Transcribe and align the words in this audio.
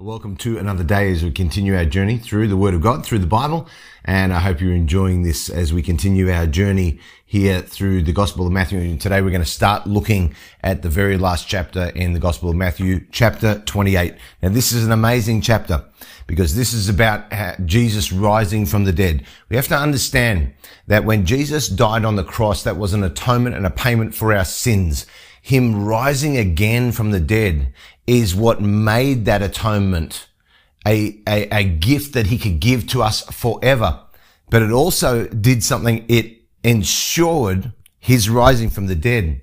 Welcome 0.00 0.36
to 0.36 0.56
another 0.56 0.82
day 0.82 1.12
as 1.12 1.22
we 1.22 1.30
continue 1.30 1.76
our 1.76 1.84
journey 1.84 2.16
through 2.16 2.48
the 2.48 2.56
Word 2.56 2.72
of 2.72 2.80
God, 2.80 3.04
through 3.04 3.18
the 3.18 3.26
Bible. 3.26 3.68
And 4.02 4.32
I 4.32 4.38
hope 4.38 4.62
you're 4.62 4.72
enjoying 4.72 5.24
this 5.24 5.50
as 5.50 5.74
we 5.74 5.82
continue 5.82 6.32
our 6.32 6.46
journey 6.46 6.98
here 7.26 7.60
through 7.60 8.04
the 8.04 8.14
Gospel 8.14 8.46
of 8.46 8.52
Matthew. 8.52 8.78
And 8.78 8.98
today 8.98 9.20
we're 9.20 9.28
going 9.28 9.42
to 9.42 9.46
start 9.46 9.86
looking 9.86 10.34
at 10.62 10.80
the 10.80 10.88
very 10.88 11.18
last 11.18 11.48
chapter 11.48 11.90
in 11.90 12.14
the 12.14 12.18
Gospel 12.18 12.48
of 12.48 12.56
Matthew, 12.56 13.04
chapter 13.12 13.58
28. 13.66 14.14
Now 14.42 14.48
this 14.48 14.72
is 14.72 14.86
an 14.86 14.92
amazing 14.92 15.42
chapter 15.42 15.84
because 16.26 16.56
this 16.56 16.72
is 16.72 16.88
about 16.88 17.30
Jesus 17.66 18.10
rising 18.10 18.64
from 18.64 18.84
the 18.84 18.94
dead. 18.94 19.26
We 19.50 19.56
have 19.56 19.68
to 19.68 19.76
understand 19.76 20.54
that 20.86 21.04
when 21.04 21.26
Jesus 21.26 21.68
died 21.68 22.06
on 22.06 22.16
the 22.16 22.24
cross, 22.24 22.62
that 22.62 22.78
was 22.78 22.94
an 22.94 23.04
atonement 23.04 23.54
and 23.54 23.66
a 23.66 23.70
payment 23.70 24.14
for 24.14 24.32
our 24.32 24.46
sins. 24.46 25.04
Him 25.42 25.84
rising 25.86 26.36
again 26.36 26.92
from 26.92 27.12
the 27.12 27.20
dead 27.20 27.72
is 28.06 28.34
what 28.34 28.60
made 28.60 29.24
that 29.24 29.42
atonement 29.42 30.28
a, 30.86 31.20
a, 31.28 31.48
a 31.54 31.64
gift 31.64 32.14
that 32.14 32.26
he 32.26 32.38
could 32.38 32.60
give 32.60 32.86
to 32.88 33.02
us 33.02 33.22
forever. 33.22 34.00
But 34.48 34.62
it 34.62 34.70
also 34.70 35.26
did 35.26 35.62
something. 35.62 36.04
It 36.08 36.42
ensured 36.64 37.72
his 37.98 38.28
rising 38.28 38.70
from 38.70 38.86
the 38.86 38.94
dead 38.94 39.42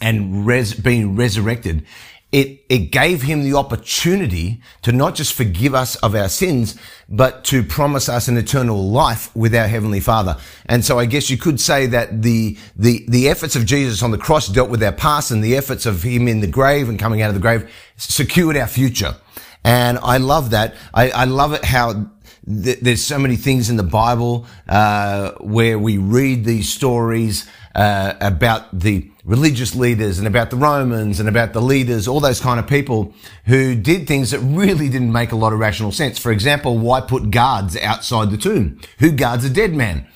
and 0.00 0.46
res, 0.46 0.74
being 0.74 1.16
resurrected 1.16 1.84
it, 2.32 2.64
it 2.68 2.78
gave 2.92 3.22
him 3.22 3.42
the 3.42 3.54
opportunity 3.54 4.60
to 4.82 4.92
not 4.92 5.16
just 5.16 5.32
forgive 5.32 5.74
us 5.74 5.96
of 5.96 6.14
our 6.14 6.28
sins, 6.28 6.76
but 7.08 7.42
to 7.44 7.64
promise 7.64 8.08
us 8.08 8.28
an 8.28 8.36
eternal 8.36 8.88
life 8.88 9.34
with 9.34 9.54
our 9.54 9.66
Heavenly 9.66 9.98
Father. 9.98 10.36
And 10.66 10.84
so 10.84 10.98
I 10.98 11.06
guess 11.06 11.28
you 11.28 11.36
could 11.36 11.60
say 11.60 11.86
that 11.86 12.22
the, 12.22 12.56
the, 12.76 13.04
the 13.08 13.28
efforts 13.28 13.56
of 13.56 13.66
Jesus 13.66 14.02
on 14.02 14.12
the 14.12 14.18
cross 14.18 14.46
dealt 14.46 14.70
with 14.70 14.82
our 14.82 14.92
past 14.92 15.32
and 15.32 15.42
the 15.42 15.56
efforts 15.56 15.86
of 15.86 16.04
him 16.04 16.28
in 16.28 16.40
the 16.40 16.46
grave 16.46 16.88
and 16.88 16.98
coming 16.98 17.20
out 17.20 17.28
of 17.28 17.34
the 17.34 17.40
grave 17.40 17.68
secured 17.96 18.56
our 18.56 18.68
future. 18.68 19.16
And 19.64 19.98
I 19.98 20.18
love 20.18 20.50
that. 20.50 20.74
I, 20.94 21.10
I 21.10 21.24
love 21.24 21.52
it 21.52 21.64
how 21.64 22.10
th- 22.46 22.78
there's 22.80 23.04
so 23.04 23.18
many 23.18 23.36
things 23.36 23.70
in 23.70 23.76
the 23.76 23.82
Bible, 23.82 24.46
uh, 24.68 25.32
where 25.40 25.78
we 25.78 25.98
read 25.98 26.44
these 26.44 26.72
stories, 26.72 27.48
uh, 27.74 28.14
about 28.20 28.78
the 28.78 29.10
religious 29.24 29.74
leaders 29.74 30.18
and 30.18 30.26
about 30.26 30.50
the 30.50 30.56
Romans 30.56 31.20
and 31.20 31.28
about 31.28 31.52
the 31.52 31.62
leaders, 31.62 32.08
all 32.08 32.20
those 32.20 32.40
kind 32.40 32.58
of 32.58 32.66
people 32.66 33.14
who 33.44 33.74
did 33.74 34.06
things 34.06 34.30
that 34.30 34.40
really 34.40 34.88
didn't 34.88 35.12
make 35.12 35.32
a 35.32 35.36
lot 35.36 35.52
of 35.52 35.58
rational 35.58 35.92
sense. 35.92 36.18
For 36.18 36.32
example, 36.32 36.78
why 36.78 37.00
put 37.00 37.30
guards 37.30 37.76
outside 37.76 38.30
the 38.30 38.36
tomb? 38.36 38.80
Who 38.98 39.12
guards 39.12 39.44
a 39.44 39.50
dead 39.50 39.72
man? 39.74 40.06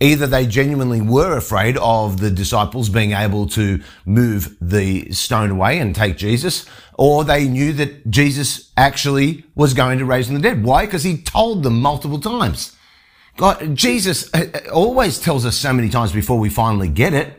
Either 0.00 0.26
they 0.26 0.46
genuinely 0.46 1.00
were 1.00 1.36
afraid 1.36 1.76
of 1.76 2.18
the 2.18 2.30
disciples 2.30 2.88
being 2.88 3.12
able 3.12 3.46
to 3.46 3.80
move 4.04 4.56
the 4.60 5.12
stone 5.12 5.50
away 5.50 5.78
and 5.78 5.94
take 5.94 6.16
Jesus, 6.16 6.66
or 6.94 7.22
they 7.22 7.46
knew 7.46 7.72
that 7.74 8.10
Jesus 8.10 8.72
actually 8.76 9.44
was 9.54 9.74
going 9.74 9.98
to 9.98 10.04
raise 10.04 10.26
from 10.26 10.34
the 10.34 10.40
dead. 10.40 10.64
Why? 10.64 10.86
Because 10.86 11.04
he 11.04 11.18
told 11.18 11.62
them 11.62 11.80
multiple 11.80 12.18
times. 12.18 12.76
God, 13.36 13.74
Jesus 13.74 14.32
uh, 14.34 14.46
uh, 14.54 14.70
always 14.70 15.18
tells 15.18 15.46
us 15.46 15.56
so 15.56 15.72
many 15.72 15.88
times 15.88 16.12
before 16.12 16.38
we 16.38 16.48
finally 16.48 16.88
get 16.88 17.14
it. 17.14 17.38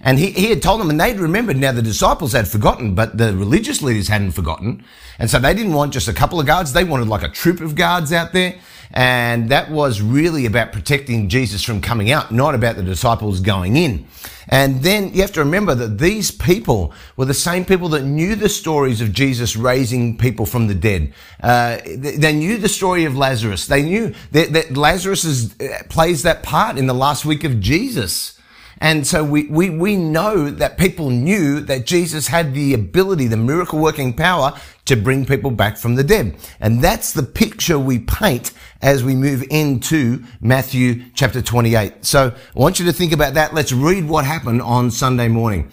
And 0.00 0.18
he, 0.18 0.30
he 0.30 0.50
had 0.50 0.62
told 0.62 0.80
them 0.80 0.90
and 0.90 1.00
they'd 1.00 1.18
remembered. 1.18 1.56
Now 1.56 1.72
the 1.72 1.82
disciples 1.82 2.32
had 2.32 2.46
forgotten, 2.46 2.94
but 2.94 3.18
the 3.18 3.36
religious 3.36 3.82
leaders 3.82 4.08
hadn't 4.08 4.32
forgotten. 4.32 4.84
And 5.18 5.28
so 5.28 5.38
they 5.38 5.54
didn't 5.54 5.72
want 5.72 5.92
just 5.92 6.08
a 6.08 6.12
couple 6.12 6.38
of 6.38 6.46
guards. 6.46 6.72
They 6.72 6.84
wanted 6.84 7.08
like 7.08 7.22
a 7.22 7.28
troop 7.28 7.60
of 7.60 7.74
guards 7.74 8.12
out 8.12 8.32
there. 8.32 8.54
And 8.90 9.50
that 9.50 9.70
was 9.70 10.00
really 10.00 10.46
about 10.46 10.72
protecting 10.72 11.28
Jesus 11.28 11.62
from 11.62 11.80
coming 11.80 12.10
out, 12.10 12.32
not 12.32 12.54
about 12.54 12.76
the 12.76 12.82
disciples 12.82 13.40
going 13.40 13.76
in. 13.76 14.06
And 14.48 14.82
then 14.82 15.12
you 15.12 15.20
have 15.20 15.32
to 15.32 15.40
remember 15.40 15.74
that 15.74 15.98
these 15.98 16.30
people 16.30 16.92
were 17.16 17.26
the 17.26 17.34
same 17.34 17.66
people 17.66 17.90
that 17.90 18.04
knew 18.04 18.34
the 18.34 18.48
stories 18.48 19.02
of 19.02 19.12
Jesus 19.12 19.56
raising 19.56 20.16
people 20.16 20.46
from 20.46 20.68
the 20.68 20.74
dead. 20.74 21.12
Uh, 21.42 21.78
they 21.84 22.32
knew 22.32 22.56
the 22.56 22.68
story 22.68 23.04
of 23.04 23.16
Lazarus. 23.16 23.66
They 23.66 23.82
knew 23.82 24.14
that, 24.32 24.54
that 24.54 24.76
Lazarus 24.76 25.24
is, 25.24 25.54
uh, 25.60 25.82
plays 25.90 26.22
that 26.22 26.42
part 26.42 26.78
in 26.78 26.86
the 26.86 26.94
last 26.94 27.26
week 27.26 27.44
of 27.44 27.60
Jesus. 27.60 28.37
And 28.80 29.06
so 29.06 29.24
we, 29.24 29.46
we, 29.46 29.70
we 29.70 29.96
know 29.96 30.50
that 30.50 30.78
people 30.78 31.10
knew 31.10 31.60
that 31.60 31.84
Jesus 31.84 32.28
had 32.28 32.54
the 32.54 32.74
ability, 32.74 33.26
the 33.26 33.36
miracle 33.36 33.78
working 33.78 34.14
power 34.14 34.58
to 34.84 34.96
bring 34.96 35.26
people 35.26 35.50
back 35.50 35.76
from 35.76 35.96
the 35.96 36.04
dead. 36.04 36.36
And 36.60 36.82
that's 36.82 37.12
the 37.12 37.22
picture 37.22 37.78
we 37.78 37.98
paint 37.98 38.52
as 38.80 39.02
we 39.02 39.14
move 39.14 39.44
into 39.50 40.24
Matthew 40.40 41.04
chapter 41.14 41.42
28. 41.42 42.04
So 42.04 42.32
I 42.34 42.58
want 42.58 42.78
you 42.78 42.86
to 42.86 42.92
think 42.92 43.12
about 43.12 43.34
that. 43.34 43.52
Let's 43.52 43.72
read 43.72 44.08
what 44.08 44.24
happened 44.24 44.62
on 44.62 44.90
Sunday 44.90 45.28
morning. 45.28 45.72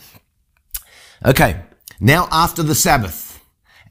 Okay. 1.24 1.62
Now 2.00 2.28
after 2.32 2.62
the 2.62 2.76
Sabbath, 2.76 3.40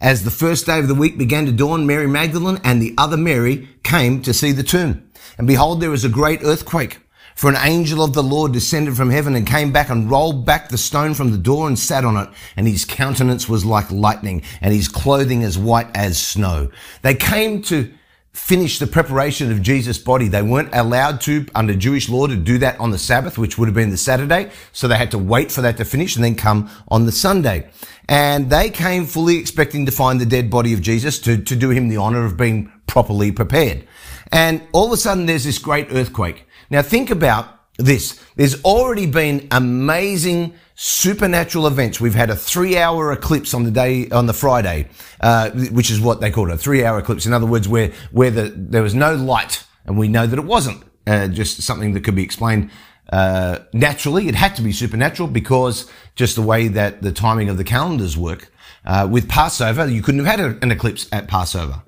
as 0.01 0.25
the 0.25 0.31
first 0.31 0.67
day 0.67 0.79
of 0.79 0.89
the 0.89 0.95
week 0.95 1.17
began 1.17 1.47
to 1.47 1.53
dawn, 1.53 1.87
Mary 1.87 2.07
Magdalene 2.07 2.61
and 2.65 2.83
the 2.83 2.95
other 2.99 3.17
Mary 3.17 3.69
came 3.83 4.21
to 4.23 4.35
see 4.35 4.53
the 4.53 4.63
tomb. 4.63 5.11
And 5.39 5.47
behold, 5.47 5.81
there 5.81 5.91
was 5.91 6.05
a 6.05 6.11
great 6.11 6.43
earthquake. 6.43 6.99
For 7.34 7.50
an 7.50 7.56
angel 7.56 8.03
of 8.03 8.12
the 8.12 8.22
Lord 8.22 8.53
descended 8.53 8.97
from 8.97 9.11
heaven 9.11 9.34
and 9.34 9.47
came 9.47 9.72
back 9.72 9.91
and 9.91 10.09
rolled 10.09 10.47
back 10.47 10.69
the 10.69 10.78
stone 10.78 11.15
from 11.15 11.33
the 11.33 11.39
door 11.39 11.67
and 11.67 11.78
sat 11.78 12.05
on 12.05 12.17
it. 12.17 12.28
And 12.56 12.67
his 12.67 12.84
countenance 12.84 13.49
was 13.49 13.65
like 13.65 13.91
lightning 13.91 14.43
and 14.61 14.72
his 14.72 14.89
clothing 14.89 15.43
as 15.43 15.59
white 15.59 15.89
as 15.97 16.21
snow. 16.21 16.71
They 17.03 17.15
came 17.15 17.62
to 17.62 17.93
finish 18.34 18.81
the 18.81 18.87
preparation 18.87 19.50
of 19.53 19.62
Jesus' 19.62 19.97
body. 19.97 20.27
They 20.28 20.43
weren't 20.43 20.75
allowed 20.75 21.21
to, 21.23 21.47
under 21.55 21.75
Jewish 21.75 22.09
law, 22.09 22.27
to 22.27 22.37
do 22.37 22.59
that 22.59 22.78
on 22.81 22.91
the 22.91 22.99
Sabbath, 22.99 23.39
which 23.39 23.56
would 23.56 23.69
have 23.69 23.75
been 23.75 23.91
the 23.91 23.97
Saturday. 23.97 24.50
So 24.73 24.89
they 24.89 24.97
had 24.97 25.12
to 25.12 25.19
wait 25.19 25.53
for 25.53 25.62
that 25.62 25.77
to 25.77 25.84
finish 25.84 26.17
and 26.17 26.25
then 26.25 26.34
come 26.34 26.69
on 26.89 27.06
the 27.06 27.12
Sunday. 27.12 27.71
And 28.09 28.50
they 28.50 28.71
came 28.71 29.06
fully 29.06 29.39
expecting 29.39 29.87
to 29.87 29.93
find 29.93 30.21
the 30.21 30.27
dead 30.27 30.50
body 30.50 30.73
of 30.73 30.83
Jesus 30.83 31.19
to, 31.21 31.39
to 31.39 31.56
do 31.56 31.71
him 31.71 31.89
the 31.89 31.97
honor 31.97 32.25
of 32.25 32.37
being 32.37 32.73
properly 32.87 33.31
prepared. 33.31 33.87
And 34.33 34.62
all 34.73 34.87
of 34.87 34.93
a 34.93 34.97
sudden 34.97 35.27
there's 35.27 35.44
this 35.44 35.59
great 35.59 35.89
earthquake. 35.93 36.44
Now 36.71 36.83
think 36.83 37.11
about 37.11 37.49
this. 37.79 38.21
There's 38.37 38.63
already 38.63 39.07
been 39.07 39.49
amazing 39.51 40.55
supernatural 40.75 41.67
events. 41.67 42.01
We've 42.01 42.15
had 42.15 42.31
a 42.31 42.37
three 42.37 42.77
hour 42.77 43.13
eclipse 43.13 43.55
on 43.55 43.65
the 43.65 43.71
day, 43.71 44.09
on 44.11 44.27
the 44.27 44.33
Friday, 44.33 44.89
uh, 45.21 45.51
which 45.51 45.91
is 45.91 46.01
what 46.01 46.21
they 46.21 46.31
called 46.31 46.51
a 46.51 46.59
three 46.59 46.85
hour 46.85 46.99
eclipse. 46.99 47.27
In 47.27 47.33
other 47.33 47.47
words, 47.47 47.69
where, 47.69 47.93
where 48.13 48.31
the, 48.31 48.53
there 48.57 48.83
was 48.83 48.95
no 48.95 49.15
light 49.15 49.65
and 49.87 49.99
we 49.99 50.09
know 50.09 50.27
that 50.27 50.39
it 50.39 50.45
wasn't, 50.45 50.83
uh, 51.07 51.29
just 51.29 51.63
something 51.63 51.93
that 51.93 52.05
could 52.05 52.15
be 52.15 52.23
explained, 52.23 52.71
uh, 53.13 53.59
naturally. 53.73 54.29
It 54.29 54.35
had 54.35 54.57
to 54.57 54.63
be 54.63 54.73
supernatural 54.73 55.29
because 55.29 55.91
just 56.15 56.37
the 56.37 56.43
way 56.43 56.69
that 56.69 57.03
the 57.03 57.13
timing 57.13 57.49
of 57.49 57.59
the 57.59 57.65
calendars 57.65 58.17
work. 58.17 58.51
Uh, 58.85 59.09
with 59.11 59.29
Passover, 59.29 59.89
you 59.89 60.03
couldn't 60.03 60.25
have 60.25 60.39
had 60.39 60.63
an 60.63 60.71
eclipse 60.71 61.07
at 61.13 61.29
Passover. 61.29 61.83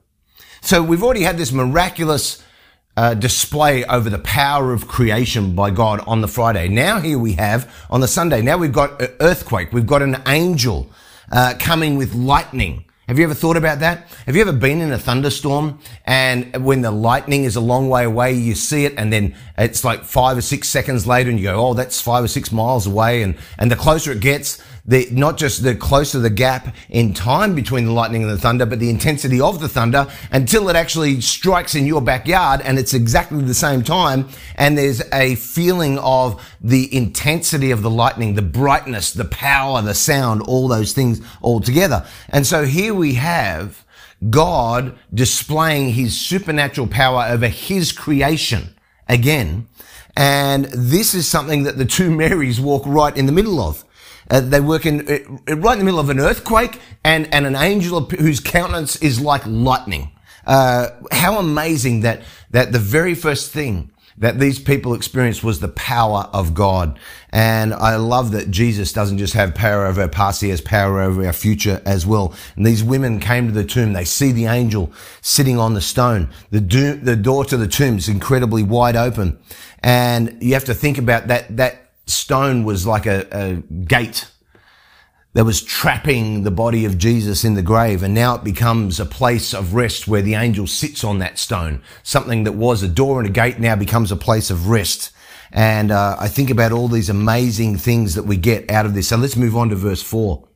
So 0.62 0.82
we've 0.82 1.02
already 1.02 1.22
had 1.22 1.38
this 1.38 1.52
miraculous 1.52 2.42
uh, 2.96 3.14
display 3.14 3.84
over 3.84 4.08
the 4.08 4.18
power 4.18 4.72
of 4.72 4.88
creation 4.88 5.54
by 5.54 5.70
God 5.70 6.00
on 6.06 6.20
the 6.20 6.28
Friday. 6.28 6.68
Now 6.68 7.00
here 7.00 7.18
we 7.18 7.32
have 7.34 7.72
on 7.90 8.00
the 8.00 8.08
Sunday. 8.08 8.42
Now 8.42 8.56
we've 8.56 8.72
got 8.72 9.00
an 9.02 9.08
earthquake. 9.20 9.72
We've 9.72 9.86
got 9.86 10.02
an 10.02 10.22
angel 10.26 10.90
uh, 11.30 11.54
coming 11.58 11.96
with 11.96 12.14
lightning. 12.14 12.84
Have 13.08 13.18
you 13.20 13.24
ever 13.24 13.34
thought 13.34 13.56
about 13.56 13.78
that? 13.80 14.08
Have 14.26 14.34
you 14.34 14.42
ever 14.42 14.52
been 14.52 14.80
in 14.80 14.90
a 14.90 14.98
thunderstorm 14.98 15.78
and 16.06 16.64
when 16.64 16.80
the 16.80 16.90
lightning 16.90 17.44
is 17.44 17.54
a 17.54 17.60
long 17.60 17.88
way 17.88 18.02
away, 18.02 18.32
you 18.32 18.56
see 18.56 18.84
it 18.84 18.94
and 18.96 19.12
then 19.12 19.36
it's 19.56 19.84
like 19.84 20.02
five 20.02 20.36
or 20.36 20.42
six 20.42 20.68
seconds 20.68 21.06
later 21.06 21.30
and 21.30 21.38
you 21.38 21.44
go, 21.44 21.68
oh, 21.68 21.74
that's 21.74 22.00
five 22.00 22.24
or 22.24 22.28
six 22.28 22.50
miles 22.50 22.84
away. 22.84 23.22
And, 23.22 23.36
and 23.58 23.70
the 23.70 23.76
closer 23.76 24.10
it 24.10 24.20
gets, 24.20 24.60
the, 24.86 25.08
not 25.10 25.36
just 25.36 25.62
the 25.62 25.74
closer 25.74 26.18
the 26.20 26.30
gap 26.30 26.74
in 26.88 27.12
time 27.12 27.54
between 27.54 27.86
the 27.86 27.92
lightning 27.92 28.22
and 28.22 28.30
the 28.30 28.38
thunder, 28.38 28.64
but 28.66 28.78
the 28.78 28.90
intensity 28.90 29.40
of 29.40 29.60
the 29.60 29.68
thunder 29.68 30.06
until 30.30 30.68
it 30.68 30.76
actually 30.76 31.20
strikes 31.20 31.74
in 31.74 31.86
your 31.86 32.00
backyard 32.00 32.60
and 32.60 32.78
it's 32.78 32.94
exactly 32.94 33.42
the 33.42 33.54
same 33.54 33.82
time. 33.82 34.28
And 34.54 34.78
there's 34.78 35.02
a 35.12 35.34
feeling 35.36 35.98
of 35.98 36.42
the 36.60 36.94
intensity 36.94 37.70
of 37.70 37.82
the 37.82 37.90
lightning, 37.90 38.34
the 38.34 38.42
brightness, 38.42 39.12
the 39.12 39.24
power, 39.24 39.82
the 39.82 39.94
sound, 39.94 40.42
all 40.42 40.68
those 40.68 40.92
things 40.92 41.20
all 41.40 41.60
together. 41.60 42.06
And 42.28 42.46
so 42.46 42.64
here 42.64 42.94
we 42.94 43.14
have 43.14 43.84
God 44.30 44.96
displaying 45.12 45.90
his 45.90 46.18
supernatural 46.18 46.86
power 46.86 47.26
over 47.28 47.48
his 47.48 47.92
creation 47.92 48.74
again. 49.08 49.68
And 50.16 50.64
this 50.66 51.14
is 51.14 51.28
something 51.28 51.64
that 51.64 51.76
the 51.76 51.84
two 51.84 52.10
Marys 52.10 52.58
walk 52.58 52.84
right 52.86 53.14
in 53.14 53.26
the 53.26 53.32
middle 53.32 53.60
of. 53.60 53.84
Uh, 54.30 54.40
they 54.40 54.60
work 54.60 54.86
in 54.86 55.00
uh, 55.08 55.56
right 55.56 55.74
in 55.74 55.78
the 55.78 55.84
middle 55.84 56.00
of 56.00 56.10
an 56.10 56.20
earthquake 56.20 56.80
and, 57.04 57.32
and 57.32 57.46
an 57.46 57.56
angel 57.56 58.00
whose 58.00 58.40
countenance 58.40 58.96
is 58.96 59.20
like 59.20 59.42
lightning. 59.46 60.10
Uh, 60.46 60.90
how 61.10 61.38
amazing 61.38 62.00
that, 62.00 62.22
that 62.50 62.72
the 62.72 62.78
very 62.78 63.14
first 63.14 63.52
thing 63.52 63.90
that 64.18 64.38
these 64.38 64.58
people 64.58 64.94
experienced 64.94 65.44
was 65.44 65.60
the 65.60 65.68
power 65.68 66.28
of 66.32 66.54
God. 66.54 66.98
And 67.30 67.74
I 67.74 67.96
love 67.96 68.32
that 68.32 68.50
Jesus 68.50 68.92
doesn't 68.92 69.18
just 69.18 69.34
have 69.34 69.54
power 69.54 69.84
over 69.86 70.02
our 70.02 70.08
past, 70.08 70.40
he 70.40 70.48
has 70.48 70.60
power 70.60 71.00
over 71.00 71.26
our 71.26 71.32
future 71.32 71.82
as 71.84 72.06
well. 72.06 72.34
And 72.56 72.64
these 72.64 72.82
women 72.82 73.20
came 73.20 73.46
to 73.46 73.52
the 73.52 73.64
tomb. 73.64 73.92
They 73.92 74.04
see 74.04 74.32
the 74.32 74.46
angel 74.46 74.90
sitting 75.20 75.58
on 75.58 75.74
the 75.74 75.80
stone. 75.80 76.30
The, 76.50 76.60
do- 76.60 76.96
the 76.96 77.16
door 77.16 77.44
to 77.44 77.56
the 77.56 77.68
tomb 77.68 77.98
is 77.98 78.08
incredibly 78.08 78.62
wide 78.62 78.96
open. 78.96 79.38
And 79.82 80.38
you 80.40 80.54
have 80.54 80.64
to 80.64 80.74
think 80.74 80.96
about 80.96 81.26
that, 81.26 81.54
that 81.56 81.85
stone 82.06 82.64
was 82.64 82.86
like 82.86 83.06
a, 83.06 83.26
a 83.30 83.54
gate 83.84 84.28
that 85.34 85.44
was 85.44 85.60
trapping 85.60 86.44
the 86.44 86.50
body 86.50 86.86
of 86.86 86.96
Jesus 86.96 87.44
in 87.44 87.54
the 87.54 87.62
grave. 87.62 88.02
And 88.02 88.14
now 88.14 88.36
it 88.36 88.42
becomes 88.44 88.98
a 88.98 89.04
place 89.04 89.52
of 89.52 89.74
rest 89.74 90.08
where 90.08 90.22
the 90.22 90.34
angel 90.34 90.66
sits 90.66 91.04
on 91.04 91.18
that 91.18 91.38
stone. 91.38 91.82
Something 92.02 92.44
that 92.44 92.52
was 92.52 92.82
a 92.82 92.88
door 92.88 93.20
and 93.20 93.28
a 93.28 93.32
gate 93.32 93.58
now 93.58 93.76
becomes 93.76 94.10
a 94.10 94.16
place 94.16 94.50
of 94.50 94.68
rest. 94.68 95.12
And 95.52 95.90
uh, 95.90 96.16
I 96.18 96.28
think 96.28 96.48
about 96.48 96.72
all 96.72 96.88
these 96.88 97.10
amazing 97.10 97.76
things 97.76 98.14
that 98.14 98.22
we 98.22 98.38
get 98.38 98.70
out 98.70 98.86
of 98.86 98.94
this. 98.94 99.08
So 99.08 99.18
let's 99.18 99.36
move 99.36 99.56
on 99.56 99.68
to 99.68 99.76
verse 99.76 100.02
four. 100.02 100.48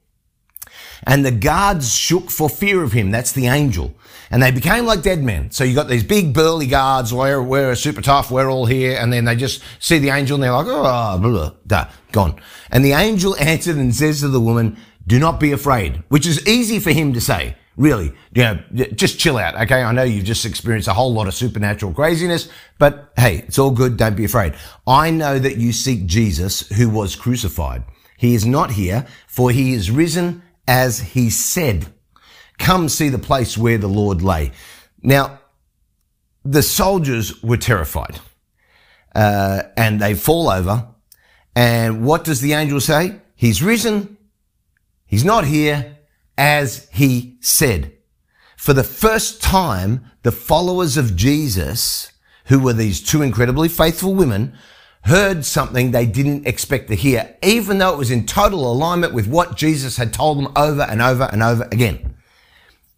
And 1.07 1.25
the 1.25 1.31
guards 1.31 1.95
shook 1.95 2.31
for 2.31 2.49
fear 2.49 2.83
of 2.83 2.93
him. 2.93 3.11
That's 3.11 3.33
the 3.33 3.47
angel. 3.47 3.95
And 4.31 4.43
they 4.43 4.51
became 4.51 4.85
like 4.85 5.03
dead 5.03 5.23
men. 5.23 5.51
So 5.51 5.65
you 5.65 5.75
got 5.75 5.89
these 5.89 6.05
big 6.05 6.33
burly 6.33 6.67
guards, 6.67 7.13
we're, 7.13 7.43
we're 7.43 7.75
super 7.75 8.01
tough, 8.01 8.31
we're 8.31 8.51
all 8.51 8.67
here. 8.67 8.97
And 8.99 9.13
then 9.13 9.25
they 9.25 9.35
just 9.35 9.63
see 9.81 9.99
the 9.99 10.11
angel 10.11 10.37
and 10.37 10.45
they're 10.45 10.53
like, 10.53 10.67
oh, 10.67 10.85
ah, 10.85 11.19
blah, 11.19 11.31
blah, 11.31 11.53
blah, 11.67 11.91
gone. 12.13 12.41
And 12.71 12.85
the 12.85 12.93
angel 12.93 13.37
answered 13.41 13.77
and 13.77 13.95
says 13.95 14.21
to 14.21 14.29
the 14.29 14.41
woman, 14.41 14.77
do 15.07 15.19
not 15.19 15.41
be 15.41 15.53
afraid, 15.53 16.03
which 16.09 16.27
is 16.27 16.47
easy 16.47 16.79
for 16.79 16.91
him 16.91 17.13
to 17.15 17.21
say. 17.21 17.57
Really, 17.77 18.13
you 18.35 18.43
know, 18.43 18.63
just 18.95 19.19
chill 19.19 19.39
out. 19.39 19.59
Okay. 19.63 19.83
I 19.83 19.93
know 19.93 20.03
you've 20.03 20.25
just 20.25 20.45
experienced 20.45 20.87
a 20.87 20.93
whole 20.93 21.15
lot 21.15 21.29
of 21.29 21.35
supernatural 21.35 21.95
craziness, 21.95 22.49
but 22.79 23.11
hey, 23.17 23.39
it's 23.47 23.59
all 23.59 23.71
good. 23.71 23.97
Don't 23.97 24.17
be 24.17 24.25
afraid. 24.25 24.55
I 24.87 25.11
know 25.11 25.39
that 25.39 25.57
you 25.57 25.73
seek 25.73 26.05
Jesus 26.05 26.69
who 26.69 26.91
was 26.91 27.17
crucified. 27.17 27.85
He 28.19 28.35
is 28.35 28.45
not 28.45 28.73
here 28.73 29.07
for 29.27 29.51
he 29.51 29.73
is 29.73 29.91
risen 29.91 30.43
as 30.71 31.01
he 31.01 31.29
said. 31.31 31.93
Come 32.57 32.89
see 32.89 33.09
the 33.09 33.19
place 33.19 33.59
where 33.59 33.77
the 33.77 33.89
Lord 33.89 34.23
lay. 34.23 34.53
Now, 35.03 35.41
the 36.45 36.63
soldiers 36.63 37.43
were 37.43 37.57
terrified, 37.57 38.21
uh, 39.13 39.65
and 39.77 40.01
they 40.01 40.15
fall 40.15 40.49
over. 40.49 40.87
And 41.57 42.05
what 42.05 42.23
does 42.23 42.41
the 42.41 42.53
angel 42.53 42.81
say? 42.81 43.21
He's 43.35 43.65
risen. 43.65 44.17
He's 45.07 45.25
not 45.25 45.45
here 45.45 45.99
as 46.39 46.89
he 46.93 47.37
said. 47.41 47.93
For 48.57 48.73
the 48.73 48.85
first 48.85 49.43
time, 49.43 50.05
the 50.23 50.31
followers 50.31 50.97
of 50.97 51.17
Jesus, 51.17 52.13
who 52.45 52.61
were 52.61 52.75
these 52.75 53.03
two 53.03 53.23
incredibly 53.23 53.69
faithful 53.69 54.15
women, 54.15 54.57
heard 55.03 55.45
something 55.45 55.91
they 55.91 56.07
didn't 56.07 56.47
expect 56.47 56.89
to 56.89 56.95
hear, 56.95 57.37
even 57.43 57.79
though 57.79 57.93
it 57.93 57.99
was 57.99 58.11
in 58.11 58.27
total 58.27 58.71
alignment 58.71 59.15
with 59.15 59.27
what 59.27 59.57
Jesus 59.57 59.97
had 59.97 60.13
told 60.13 60.39
them 60.39 60.53
over 60.57 60.83
and 60.83 61.01
over 61.01 61.29
and 61.33 61.43
over 61.43 61.65
again. 61.73 62.17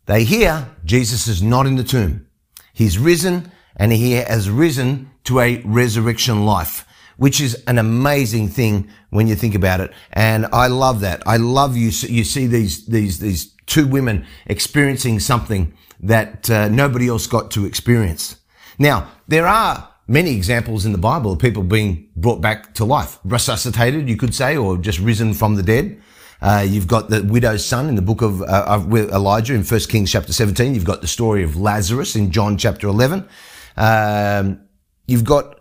They 0.06 0.25
hear 0.25 0.69
Jesus 0.84 1.28
is 1.28 1.43
not 1.43 1.66
in 1.66 1.76
the 1.76 1.84
tomb. 1.84 2.26
He's 2.72 2.99
risen 2.99 3.52
and 3.76 3.93
he 3.93 4.12
has 4.12 4.50
risen 4.50 5.10
to 5.25 5.40
a 5.40 5.62
resurrection 5.64 6.44
life, 6.44 6.84
which 7.16 7.40
is 7.40 7.62
an 7.66 7.78
amazing 7.78 8.48
thing 8.48 8.90
when 9.10 9.28
you 9.28 9.37
think 9.37 9.55
about 9.55 9.81
it. 9.81 9.93
And 10.12 10.46
I 10.52 10.66
love 10.66 11.00
that. 11.00 11.22
I 11.26 11.37
love 11.37 11.76
you. 11.76 11.87
You 11.87 12.25
see 12.25 12.46
these, 12.46 12.87
these, 12.87 13.20
these 13.20 13.52
two 13.66 13.87
women 13.87 14.26
experiencing 14.46 15.20
something 15.20 15.72
that 16.00 16.50
uh, 16.50 16.69
nobody 16.69 17.08
else 17.08 17.26
got 17.26 17.52
to 17.52 17.64
experience. 17.64 18.37
Now, 18.78 19.08
there 19.28 19.46
are 19.46 19.92
many 20.06 20.34
examples 20.34 20.84
in 20.84 20.93
the 20.93 20.99
Bible 20.99 21.32
of 21.32 21.38
people 21.38 21.62
being 21.62 22.08
brought 22.16 22.40
back 22.40 22.75
to 22.75 22.84
life, 22.84 23.19
resuscitated, 23.25 24.08
you 24.08 24.16
could 24.16 24.34
say, 24.34 24.56
or 24.56 24.76
just 24.76 24.99
risen 24.99 25.34
from 25.34 25.54
the 25.56 25.62
dead. 25.62 26.00
Uh, 26.40 26.66
you've 26.69 26.88
got 26.88 27.08
the 27.08 27.22
widow's 27.22 27.64
son 27.64 27.88
in 27.88 27.94
the 27.94 28.02
book 28.02 28.20
of, 28.20 28.43
uh, 28.43 28.64
of 28.66 28.93
Elijah 28.93 29.54
in 29.54 29.62
1 29.62 29.81
Kings 29.82 30.10
chapter 30.10 30.32
17. 30.32 30.75
You've 30.75 30.84
got 30.84 31.00
the 31.00 31.06
story 31.06 31.44
of 31.44 31.56
Lazarus 31.56 32.16
in 32.16 32.32
John 32.32 32.58
chapter 32.58 32.88
11. 32.88 33.28
Um, 33.76 34.60
you've 35.06 35.25
got 35.25 35.60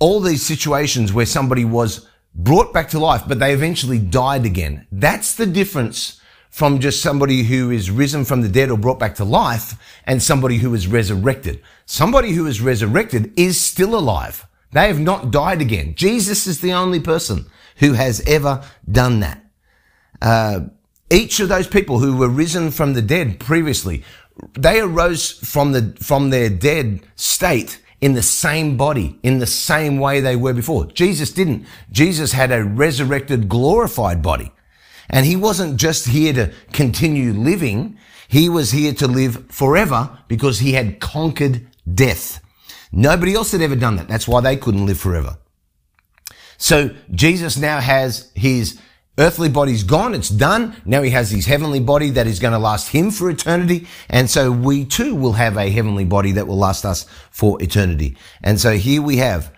all 0.00 0.20
these 0.20 0.44
situations 0.44 1.12
where 1.12 1.26
somebody 1.26 1.64
was 1.64 2.08
brought 2.34 2.72
back 2.72 2.88
to 2.90 2.98
life, 2.98 3.22
but 3.28 3.38
they 3.38 3.52
eventually 3.52 3.98
died 3.98 4.44
again. 4.44 4.86
That's 4.90 5.34
the 5.34 5.46
difference 5.46 6.19
from 6.50 6.80
just 6.80 7.00
somebody 7.00 7.44
who 7.44 7.70
is 7.70 7.90
risen 7.90 8.24
from 8.24 8.42
the 8.42 8.48
dead 8.48 8.70
or 8.70 8.76
brought 8.76 8.98
back 8.98 9.14
to 9.14 9.24
life 9.24 9.74
and 10.04 10.22
somebody 10.22 10.58
who 10.58 10.74
is 10.74 10.86
resurrected. 10.86 11.62
Somebody 11.86 12.32
who 12.32 12.46
is 12.46 12.60
resurrected 12.60 13.32
is 13.36 13.58
still 13.58 13.94
alive. 13.94 14.46
They 14.72 14.88
have 14.88 15.00
not 15.00 15.30
died 15.30 15.60
again. 15.60 15.94
Jesus 15.94 16.46
is 16.46 16.60
the 16.60 16.72
only 16.72 17.00
person 17.00 17.46
who 17.76 17.94
has 17.94 18.20
ever 18.26 18.62
done 18.90 19.20
that. 19.20 19.44
Uh, 20.20 20.60
each 21.10 21.40
of 21.40 21.48
those 21.48 21.66
people 21.66 21.98
who 21.98 22.16
were 22.16 22.28
risen 22.28 22.70
from 22.70 22.92
the 22.94 23.02
dead 23.02 23.40
previously, 23.40 24.04
they 24.54 24.80
arose 24.80 25.32
from 25.32 25.72
the, 25.72 25.96
from 26.00 26.30
their 26.30 26.50
dead 26.50 27.00
state 27.16 27.80
in 28.00 28.14
the 28.14 28.22
same 28.22 28.76
body, 28.76 29.18
in 29.22 29.38
the 29.38 29.46
same 29.46 29.98
way 29.98 30.20
they 30.20 30.36
were 30.36 30.54
before. 30.54 30.86
Jesus 30.86 31.32
didn't. 31.32 31.66
Jesus 31.90 32.32
had 32.32 32.50
a 32.50 32.64
resurrected, 32.64 33.48
glorified 33.48 34.22
body. 34.22 34.52
And 35.10 35.26
he 35.26 35.36
wasn't 35.36 35.76
just 35.76 36.08
here 36.08 36.32
to 36.32 36.52
continue 36.72 37.32
living. 37.32 37.98
He 38.28 38.48
was 38.48 38.70
here 38.70 38.94
to 38.94 39.08
live 39.08 39.50
forever 39.50 40.18
because 40.28 40.60
he 40.60 40.72
had 40.72 41.00
conquered 41.00 41.66
death. 41.92 42.40
Nobody 42.92 43.34
else 43.34 43.52
had 43.52 43.60
ever 43.60 43.76
done 43.76 43.96
that. 43.96 44.08
That's 44.08 44.28
why 44.28 44.40
they 44.40 44.56
couldn't 44.56 44.86
live 44.86 44.98
forever. 44.98 45.36
So 46.56 46.90
Jesus 47.10 47.56
now 47.56 47.80
has 47.80 48.30
his 48.34 48.80
earthly 49.18 49.48
body's 49.48 49.82
gone. 49.82 50.14
It's 50.14 50.28
done. 50.28 50.76
Now 50.84 51.02
he 51.02 51.10
has 51.10 51.30
his 51.30 51.46
heavenly 51.46 51.80
body 51.80 52.10
that 52.10 52.26
is 52.26 52.38
going 52.38 52.52
to 52.52 52.58
last 52.58 52.88
him 52.88 53.10
for 53.10 53.30
eternity. 53.30 53.86
And 54.08 54.30
so 54.30 54.50
we 54.52 54.84
too 54.84 55.14
will 55.14 55.34
have 55.34 55.56
a 55.56 55.70
heavenly 55.70 56.04
body 56.04 56.32
that 56.32 56.46
will 56.46 56.56
last 56.58 56.84
us 56.84 57.04
for 57.30 57.60
eternity. 57.62 58.16
And 58.42 58.60
so 58.60 58.72
here 58.76 59.02
we 59.02 59.16
have 59.16 59.52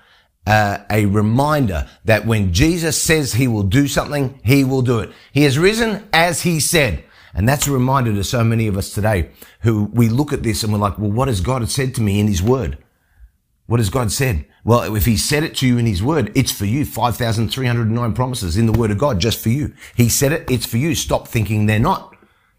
uh, 0.46 0.78
a 0.90 1.06
reminder 1.06 1.88
that 2.04 2.26
when 2.26 2.52
Jesus 2.52 3.00
says 3.00 3.34
he 3.34 3.46
will 3.46 3.62
do 3.62 3.86
something, 3.86 4.40
he 4.44 4.64
will 4.64 4.82
do 4.82 4.98
it. 4.98 5.10
He 5.32 5.44
has 5.44 5.58
risen 5.58 6.08
as 6.12 6.42
he 6.42 6.60
said. 6.60 7.04
And 7.34 7.48
that's 7.48 7.66
a 7.66 7.72
reminder 7.72 8.12
to 8.12 8.24
so 8.24 8.44
many 8.44 8.66
of 8.66 8.76
us 8.76 8.92
today 8.92 9.30
who 9.60 9.84
we 9.84 10.08
look 10.08 10.32
at 10.32 10.42
this 10.42 10.62
and 10.62 10.72
we're 10.72 10.78
like, 10.78 10.98
well, 10.98 11.10
what 11.10 11.28
has 11.28 11.40
God 11.40 11.68
said 11.70 11.94
to 11.94 12.02
me 12.02 12.20
in 12.20 12.28
his 12.28 12.42
word? 12.42 12.78
What 13.66 13.80
has 13.80 13.88
God 13.88 14.12
said? 14.12 14.44
Well, 14.64 14.94
if 14.94 15.06
he 15.06 15.16
said 15.16 15.42
it 15.42 15.56
to 15.56 15.66
you 15.66 15.78
in 15.78 15.87
his 15.87 16.02
word, 16.02 16.30
it's 16.34 16.52
for 16.52 16.66
you. 16.66 16.84
5,309 16.84 18.12
promises 18.12 18.56
in 18.56 18.66
the 18.66 18.72
word 18.72 18.90
of 18.90 18.99
God 18.99 19.18
just 19.18 19.40
for 19.40 19.49
you. 19.49 19.72
He 19.94 20.08
said 20.08 20.32
it, 20.32 20.50
it's 20.50 20.66
for 20.66 20.76
you. 20.76 20.94
Stop 20.94 21.26
thinking 21.26 21.66
they're 21.66 21.78
not. 21.78 22.12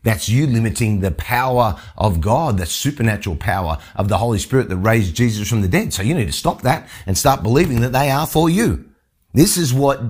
That's 0.04 0.28
you 0.28 0.48
limiting 0.48 1.00
the 1.00 1.12
power 1.12 1.80
of 1.98 2.20
God, 2.22 2.58
the 2.58 2.66
supernatural 2.66 3.38
power 3.38 3.78
of 3.96 4.10
the 4.10 4.18
Holy 4.18 4.38
Spirit 4.38 4.70
that 4.70 4.78
raised 4.78 5.16
Jesus 5.16 5.48
from 5.48 5.62
the 5.62 5.68
dead. 5.68 5.94
So 5.94 6.04
you 6.04 6.14
need 6.14 6.26
to 6.26 6.34
stop 6.34 6.62
that 6.62 6.88
and 7.06 7.18
start 7.18 7.42
believing 7.42 7.82
that 7.82 7.94
they 7.94 8.12
are 8.12 8.28
for 8.28 8.50
you. 8.50 8.90
This 9.34 9.58
is 9.58 9.74
what 9.74 10.02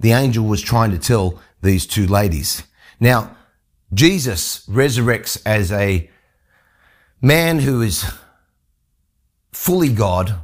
the 0.00 0.12
angel 0.12 0.44
was 0.44 0.60
trying 0.60 0.90
to 0.90 0.98
tell 0.98 1.40
these 1.62 1.86
two 1.86 2.06
ladies. 2.06 2.64
Now, 3.00 3.36
Jesus 3.94 4.66
resurrects 4.66 5.40
as 5.46 5.70
a 5.70 6.10
man 7.22 7.60
who 7.60 7.80
is 7.80 8.04
fully 9.52 9.92
God 9.92 10.34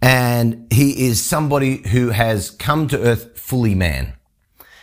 and 0.00 0.66
he 0.72 1.06
is 1.06 1.22
somebody 1.22 1.88
who 1.88 2.10
has 2.10 2.50
come 2.50 2.86
to 2.88 3.02
earth 3.02 3.38
fully 3.38 3.74
man. 3.74 4.12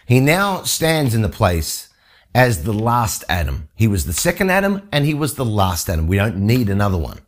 He 0.06 0.20
now 0.20 0.64
stands 0.64 1.16
in 1.16 1.22
the 1.22 1.30
place 1.30 1.90
as 2.36 2.63
the 2.63 2.74
last 2.74 3.24
Adam. 3.30 3.70
He 3.75 3.88
was 3.88 4.06
the 4.06 4.13
second 4.13 4.50
Adam 4.50 4.88
and 4.92 5.06
he 5.06 5.13
was 5.13 5.36
the 5.36 5.46
last 5.46 5.90
Adam. 5.90 6.08
We 6.08 6.18
don't 6.18 6.38
need 6.38 6.70
another 6.70 6.98
one. 6.98 7.20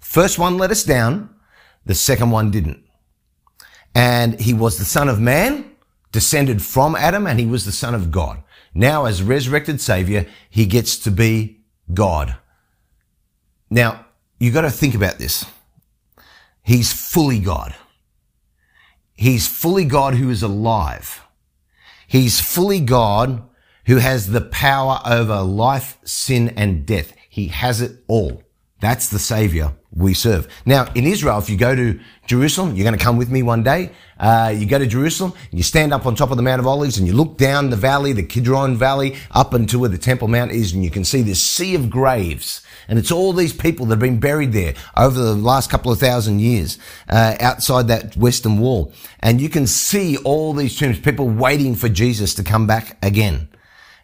First 0.00 0.38
one 0.38 0.58
let 0.58 0.70
us 0.70 0.84
down. 0.84 1.34
The 1.86 1.94
second 1.94 2.30
one 2.30 2.50
didn't. 2.50 2.84
And 3.94 4.40
he 4.40 4.52
was 4.52 4.78
the 4.78 4.84
son 4.84 5.08
of 5.08 5.20
man, 5.20 5.70
descended 6.12 6.62
from 6.62 6.94
Adam, 6.94 7.26
and 7.26 7.40
he 7.40 7.46
was 7.46 7.64
the 7.64 7.72
son 7.72 7.94
of 7.94 8.10
God. 8.10 8.42
Now, 8.74 9.06
as 9.06 9.22
resurrected 9.22 9.80
savior, 9.80 10.26
he 10.50 10.66
gets 10.66 10.98
to 10.98 11.10
be 11.10 11.60
God. 11.92 12.36
Now, 13.70 14.06
you 14.38 14.52
got 14.52 14.62
to 14.62 14.70
think 14.70 14.94
about 14.94 15.18
this. 15.18 15.46
He's 16.62 16.92
fully 16.92 17.40
God. 17.40 17.74
He's 19.14 19.48
fully 19.48 19.84
God 19.84 20.14
who 20.14 20.30
is 20.30 20.42
alive. 20.42 21.24
He's 22.06 22.40
fully 22.40 22.80
God 22.80 23.47
who 23.88 23.96
has 23.96 24.30
the 24.30 24.42
power 24.42 25.00
over 25.04 25.40
life, 25.40 25.98
sin, 26.04 26.50
and 26.50 26.86
death. 26.86 27.14
He 27.28 27.48
has 27.48 27.80
it 27.80 27.96
all. 28.06 28.42
That's 28.80 29.08
the 29.08 29.18
savior 29.18 29.72
we 29.90 30.12
serve. 30.12 30.46
Now, 30.66 30.92
in 30.94 31.06
Israel, 31.06 31.38
if 31.38 31.48
you 31.48 31.56
go 31.56 31.74
to 31.74 31.98
Jerusalem, 32.26 32.76
you're 32.76 32.84
going 32.84 32.98
to 32.98 33.02
come 33.02 33.16
with 33.16 33.30
me 33.30 33.42
one 33.42 33.62
day. 33.62 33.90
Uh, 34.20 34.54
you 34.54 34.66
go 34.66 34.78
to 34.78 34.86
Jerusalem, 34.86 35.32
and 35.50 35.58
you 35.58 35.64
stand 35.64 35.94
up 35.94 36.04
on 36.04 36.14
top 36.14 36.30
of 36.30 36.36
the 36.36 36.42
Mount 36.42 36.60
of 36.60 36.66
Olives 36.66 36.98
and 36.98 37.06
you 37.06 37.14
look 37.14 37.38
down 37.38 37.70
the 37.70 37.76
valley, 37.76 38.12
the 38.12 38.22
Kidron 38.22 38.76
Valley, 38.76 39.16
up 39.30 39.54
into 39.54 39.78
where 39.78 39.88
the 39.88 39.98
Temple 39.98 40.28
Mount 40.28 40.52
is, 40.52 40.74
and 40.74 40.84
you 40.84 40.90
can 40.90 41.04
see 41.04 41.22
this 41.22 41.42
sea 41.42 41.74
of 41.74 41.88
graves. 41.88 42.62
And 42.88 42.98
it's 42.98 43.10
all 43.10 43.32
these 43.32 43.54
people 43.54 43.86
that 43.86 43.94
have 43.94 44.00
been 44.00 44.20
buried 44.20 44.52
there 44.52 44.74
over 44.98 45.18
the 45.18 45.34
last 45.34 45.70
couple 45.70 45.90
of 45.90 45.98
thousand 45.98 46.40
years, 46.40 46.78
uh, 47.08 47.36
outside 47.40 47.88
that 47.88 48.16
western 48.18 48.58
wall. 48.58 48.92
And 49.20 49.40
you 49.40 49.48
can 49.48 49.66
see 49.66 50.18
all 50.18 50.52
these 50.52 50.78
tombs, 50.78 51.00
people 51.00 51.28
waiting 51.28 51.74
for 51.74 51.88
Jesus 51.88 52.34
to 52.34 52.44
come 52.44 52.66
back 52.66 52.98
again. 53.02 53.48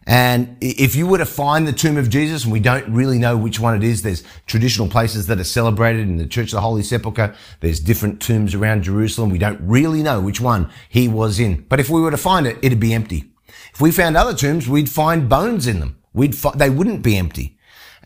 And 0.07 0.57
if 0.61 0.95
you 0.95 1.07
were 1.07 1.17
to 1.17 1.25
find 1.25 1.67
the 1.67 1.73
tomb 1.73 1.97
of 1.97 2.09
Jesus, 2.09 2.43
and 2.43 2.53
we 2.53 2.59
don't 2.59 2.87
really 2.93 3.17
know 3.17 3.35
which 3.35 3.59
one 3.59 3.75
it 3.75 3.83
is, 3.83 4.03
there's 4.03 4.23
traditional 4.45 4.87
places 4.87 5.25
that 5.27 5.39
are 5.39 5.43
celebrated 5.43 6.01
in 6.01 6.17
the 6.17 6.27
Church 6.27 6.49
of 6.49 6.57
the 6.57 6.61
Holy 6.61 6.83
Sepulchre. 6.83 7.33
There's 7.61 7.79
different 7.79 8.21
tombs 8.21 8.53
around 8.53 8.83
Jerusalem. 8.83 9.31
We 9.31 9.39
don't 9.39 9.59
really 9.61 10.03
know 10.03 10.21
which 10.21 10.39
one 10.39 10.69
he 10.89 11.07
was 11.07 11.39
in. 11.39 11.65
But 11.69 11.79
if 11.79 11.89
we 11.89 12.01
were 12.01 12.11
to 12.11 12.17
find 12.17 12.45
it, 12.45 12.57
it'd 12.61 12.79
be 12.79 12.93
empty. 12.93 13.31
If 13.73 13.81
we 13.81 13.91
found 13.91 14.15
other 14.15 14.35
tombs, 14.35 14.69
we'd 14.69 14.89
find 14.89 15.27
bones 15.27 15.65
in 15.65 15.79
them. 15.79 15.97
We'd 16.13 16.35
fi- 16.35 16.55
they 16.55 16.69
wouldn't 16.69 17.01
be 17.01 17.17
empty. 17.17 17.57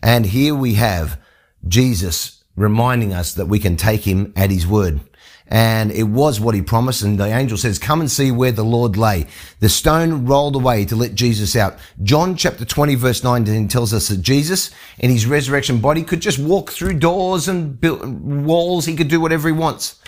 And 0.02 0.26
here 0.26 0.54
we 0.54 0.74
have 0.74 1.20
Jesus 1.68 2.42
reminding 2.56 3.12
us 3.12 3.34
that 3.34 3.46
we 3.46 3.58
can 3.58 3.76
take 3.76 4.02
him 4.02 4.32
at 4.34 4.50
his 4.50 4.66
word 4.66 5.00
and 5.50 5.90
it 5.90 6.04
was 6.04 6.38
what 6.40 6.54
he 6.54 6.62
promised. 6.62 7.02
And 7.02 7.18
the 7.18 7.26
angel 7.26 7.58
says, 7.58 7.78
come 7.78 8.00
and 8.00 8.10
see 8.10 8.30
where 8.30 8.52
the 8.52 8.64
Lord 8.64 8.96
lay. 8.96 9.26
The 9.58 9.68
stone 9.68 10.24
rolled 10.24 10.54
away 10.54 10.84
to 10.86 10.96
let 10.96 11.16
Jesus 11.16 11.56
out. 11.56 11.76
John 12.02 12.36
chapter 12.36 12.64
20 12.64 12.94
verse 12.94 13.24
19 13.24 13.66
tells 13.66 13.92
us 13.92 14.08
that 14.08 14.22
Jesus 14.22 14.70
in 14.98 15.10
his 15.10 15.26
resurrection 15.26 15.80
body 15.80 16.04
could 16.04 16.20
just 16.20 16.38
walk 16.38 16.70
through 16.70 17.00
doors 17.00 17.48
and 17.48 17.82
walls. 18.46 18.86
He 18.86 18.94
could 18.94 19.08
do 19.08 19.20
whatever 19.20 19.48
he 19.48 19.52
wants. 19.52 20.00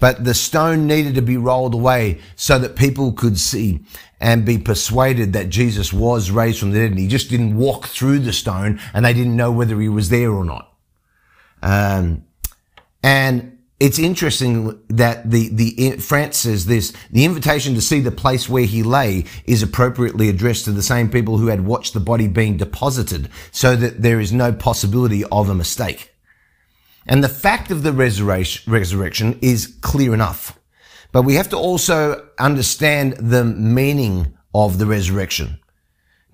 But 0.00 0.24
the 0.24 0.34
stone 0.34 0.86
needed 0.86 1.14
to 1.16 1.22
be 1.22 1.36
rolled 1.36 1.74
away 1.74 2.20
so 2.36 2.58
that 2.58 2.76
people 2.76 3.12
could 3.12 3.38
see 3.38 3.80
and 4.20 4.44
be 4.44 4.58
persuaded 4.58 5.32
that 5.32 5.48
Jesus 5.48 5.92
was 5.92 6.30
raised 6.30 6.60
from 6.60 6.70
the 6.70 6.78
dead. 6.78 6.90
And 6.90 7.00
he 7.00 7.08
just 7.08 7.30
didn't 7.30 7.56
walk 7.56 7.86
through 7.86 8.20
the 8.20 8.32
stone 8.32 8.80
and 8.94 9.04
they 9.04 9.12
didn't 9.12 9.36
know 9.36 9.52
whether 9.52 9.80
he 9.80 9.88
was 9.88 10.08
there 10.08 10.30
or 10.30 10.44
not. 10.44 10.72
Um, 11.62 12.24
and 13.02 13.57
it's 13.80 13.98
interesting 13.98 14.80
that 14.88 15.30
the, 15.30 15.48
the, 15.50 15.90
France 15.98 16.38
says 16.38 16.66
this, 16.66 16.92
the 17.12 17.24
invitation 17.24 17.74
to 17.74 17.80
see 17.80 18.00
the 18.00 18.10
place 18.10 18.48
where 18.48 18.64
he 18.64 18.82
lay 18.82 19.24
is 19.44 19.62
appropriately 19.62 20.28
addressed 20.28 20.64
to 20.64 20.72
the 20.72 20.82
same 20.82 21.08
people 21.08 21.38
who 21.38 21.46
had 21.46 21.64
watched 21.64 21.94
the 21.94 22.00
body 22.00 22.26
being 22.26 22.56
deposited 22.56 23.28
so 23.52 23.76
that 23.76 24.02
there 24.02 24.18
is 24.18 24.32
no 24.32 24.52
possibility 24.52 25.24
of 25.26 25.48
a 25.48 25.54
mistake. 25.54 26.12
And 27.06 27.22
the 27.22 27.28
fact 27.28 27.70
of 27.70 27.84
the 27.84 27.92
resurrection, 27.92 28.70
resurrection 28.70 29.38
is 29.40 29.78
clear 29.80 30.12
enough. 30.12 30.58
But 31.12 31.22
we 31.22 31.36
have 31.36 31.48
to 31.50 31.56
also 31.56 32.28
understand 32.38 33.14
the 33.14 33.44
meaning 33.44 34.36
of 34.54 34.78
the 34.78 34.86
resurrection 34.86 35.60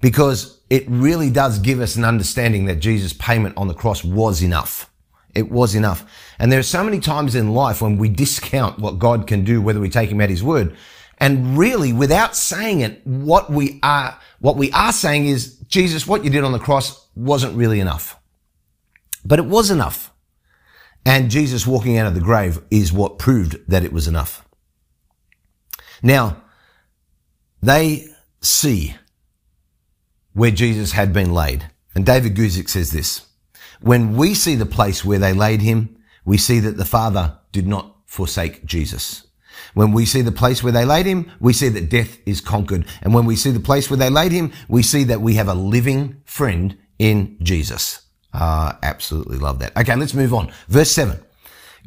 because 0.00 0.60
it 0.70 0.84
really 0.88 1.30
does 1.30 1.58
give 1.58 1.80
us 1.80 1.96
an 1.96 2.04
understanding 2.04 2.64
that 2.66 2.76
Jesus' 2.76 3.12
payment 3.12 3.56
on 3.56 3.68
the 3.68 3.74
cross 3.74 4.02
was 4.02 4.42
enough. 4.42 4.90
It 5.34 5.50
was 5.50 5.74
enough. 5.74 6.04
And 6.38 6.50
there 6.50 6.60
are 6.60 6.64
so 6.64 6.84
many 6.84 7.00
times 7.00 7.34
in 7.34 7.54
life 7.54 7.82
when 7.82 7.98
we 7.98 8.08
discount 8.08 8.78
what 8.78 8.98
God 8.98 9.26
can 9.26 9.44
do, 9.44 9.60
whether 9.60 9.80
we 9.80 9.90
take 9.90 10.10
him 10.10 10.20
at 10.20 10.30
his 10.30 10.42
word. 10.42 10.76
And 11.18 11.56
really, 11.56 11.92
without 11.92 12.36
saying 12.36 12.80
it, 12.80 13.06
what 13.06 13.50
we 13.50 13.78
are, 13.82 14.18
what 14.40 14.56
we 14.56 14.70
are 14.72 14.92
saying 14.92 15.26
is, 15.26 15.58
Jesus, 15.68 16.06
what 16.06 16.24
you 16.24 16.30
did 16.30 16.44
on 16.44 16.52
the 16.52 16.58
cross 16.58 17.08
wasn't 17.14 17.56
really 17.56 17.80
enough. 17.80 18.18
But 19.24 19.38
it 19.38 19.46
was 19.46 19.70
enough. 19.70 20.12
And 21.06 21.30
Jesus 21.30 21.66
walking 21.66 21.98
out 21.98 22.06
of 22.06 22.14
the 22.14 22.20
grave 22.20 22.60
is 22.70 22.92
what 22.92 23.18
proved 23.18 23.58
that 23.68 23.84
it 23.84 23.92
was 23.92 24.08
enough. 24.08 24.46
Now, 26.02 26.42
they 27.62 28.06
see 28.40 28.94
where 30.32 30.50
Jesus 30.50 30.92
had 30.92 31.12
been 31.12 31.32
laid. 31.32 31.70
And 31.94 32.04
David 32.04 32.34
Guzik 32.34 32.68
says 32.68 32.90
this. 32.90 33.26
When 33.84 34.16
we 34.16 34.32
see 34.32 34.54
the 34.54 34.64
place 34.64 35.04
where 35.04 35.18
they 35.18 35.34
laid 35.34 35.60
him, 35.60 35.94
we 36.24 36.38
see 36.38 36.58
that 36.58 36.78
the 36.78 36.86
Father 36.86 37.36
did 37.52 37.66
not 37.66 37.94
forsake 38.06 38.64
Jesus. 38.64 39.26
When 39.74 39.92
we 39.92 40.06
see 40.06 40.22
the 40.22 40.32
place 40.32 40.62
where 40.62 40.72
they 40.72 40.86
laid 40.86 41.04
him, 41.04 41.30
we 41.38 41.52
see 41.52 41.68
that 41.68 41.90
death 41.90 42.16
is 42.24 42.40
conquered. 42.40 42.86
And 43.02 43.12
when 43.12 43.26
we 43.26 43.36
see 43.36 43.50
the 43.50 43.60
place 43.60 43.90
where 43.90 43.98
they 43.98 44.08
laid 44.08 44.32
him, 44.32 44.52
we 44.68 44.82
see 44.82 45.04
that 45.04 45.20
we 45.20 45.34
have 45.34 45.48
a 45.48 45.54
living 45.54 46.22
friend 46.24 46.78
in 46.98 47.36
Jesus. 47.42 48.00
Uh, 48.32 48.72
absolutely 48.82 49.36
love 49.36 49.58
that. 49.58 49.76
Okay, 49.76 49.94
let's 49.96 50.14
move 50.14 50.32
on. 50.32 50.50
Verse 50.66 50.90
seven. 50.90 51.20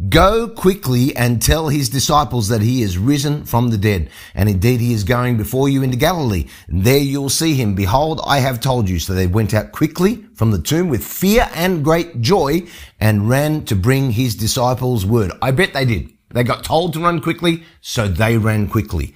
Go 0.09 0.47
quickly 0.47 1.15
and 1.15 1.41
tell 1.41 1.69
his 1.69 1.89
disciples 1.89 2.49
that 2.49 2.61
he 2.61 2.83
is 2.83 2.99
risen 2.99 3.45
from 3.45 3.71
the 3.71 3.79
dead. 3.79 4.11
And 4.35 4.47
indeed 4.47 4.79
he 4.79 4.93
is 4.93 5.03
going 5.03 5.37
before 5.37 5.69
you 5.69 5.81
into 5.81 5.97
Galilee. 5.97 6.45
There 6.69 6.99
you'll 6.99 7.29
see 7.29 7.55
him. 7.55 7.73
Behold, 7.73 8.21
I 8.23 8.37
have 8.37 8.59
told 8.59 8.87
you. 8.87 8.99
So 8.99 9.15
they 9.15 9.25
went 9.25 9.55
out 9.55 9.71
quickly 9.71 10.23
from 10.35 10.51
the 10.51 10.61
tomb 10.61 10.89
with 10.89 11.03
fear 11.03 11.49
and 11.55 11.83
great 11.83 12.21
joy 12.21 12.67
and 12.99 13.27
ran 13.27 13.65
to 13.65 13.75
bring 13.75 14.11
his 14.11 14.35
disciples 14.35 15.03
word. 15.03 15.31
I 15.41 15.49
bet 15.49 15.73
they 15.73 15.85
did. 15.85 16.11
They 16.29 16.43
got 16.43 16.63
told 16.63 16.93
to 16.93 16.99
run 16.99 17.19
quickly, 17.19 17.63
so 17.81 18.07
they 18.07 18.37
ran 18.37 18.67
quickly. 18.67 19.15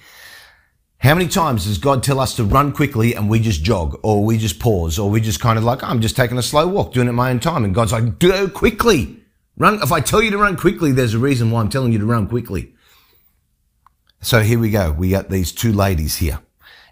How 0.98 1.14
many 1.14 1.28
times 1.28 1.66
does 1.66 1.78
God 1.78 2.02
tell 2.02 2.18
us 2.18 2.34
to 2.36 2.44
run 2.44 2.72
quickly 2.72 3.14
and 3.14 3.30
we 3.30 3.38
just 3.38 3.62
jog 3.62 4.00
or 4.02 4.24
we 4.24 4.36
just 4.36 4.58
pause 4.58 4.98
or 4.98 5.10
we 5.10 5.20
just 5.20 5.38
kind 5.38 5.58
of 5.58 5.64
like, 5.64 5.84
oh, 5.84 5.86
I'm 5.86 6.00
just 6.00 6.16
taking 6.16 6.38
a 6.38 6.42
slow 6.42 6.66
walk, 6.66 6.92
doing 6.92 7.06
it 7.06 7.12
my 7.12 7.30
own 7.30 7.38
time. 7.38 7.64
And 7.64 7.72
God's 7.72 7.92
like, 7.92 8.18
go 8.18 8.48
quickly. 8.48 9.21
Run. 9.62 9.80
If 9.80 9.92
I 9.92 10.00
tell 10.00 10.20
you 10.20 10.32
to 10.32 10.38
run 10.38 10.56
quickly, 10.56 10.90
there's 10.90 11.14
a 11.14 11.20
reason 11.20 11.52
why 11.52 11.60
I'm 11.60 11.68
telling 11.68 11.92
you 11.92 12.00
to 12.00 12.04
run 12.04 12.26
quickly. 12.26 12.74
So 14.20 14.40
here 14.40 14.58
we 14.58 14.70
go. 14.70 14.90
We 14.90 15.10
got 15.10 15.30
these 15.30 15.52
two 15.52 15.72
ladies 15.72 16.16
here 16.16 16.40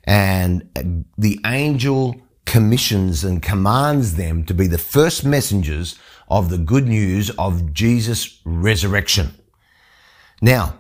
and 0.05 0.71
the 1.19 1.41
angel 1.45 2.23
commissions 2.47 3.25
and 3.25 3.43
commands 3.43 4.15
them 4.15 4.45
to 4.45 4.55
be 4.55 4.69
the 4.69 4.79
first 4.79 5.25
messengers 5.25 5.99
of 6.29 6.49
the 6.49 6.59
good 6.59 6.87
news 6.87 7.31
of 7.31 7.75
Jesus' 7.75 8.41
resurrection. 8.45 9.35
Now, 10.41 10.79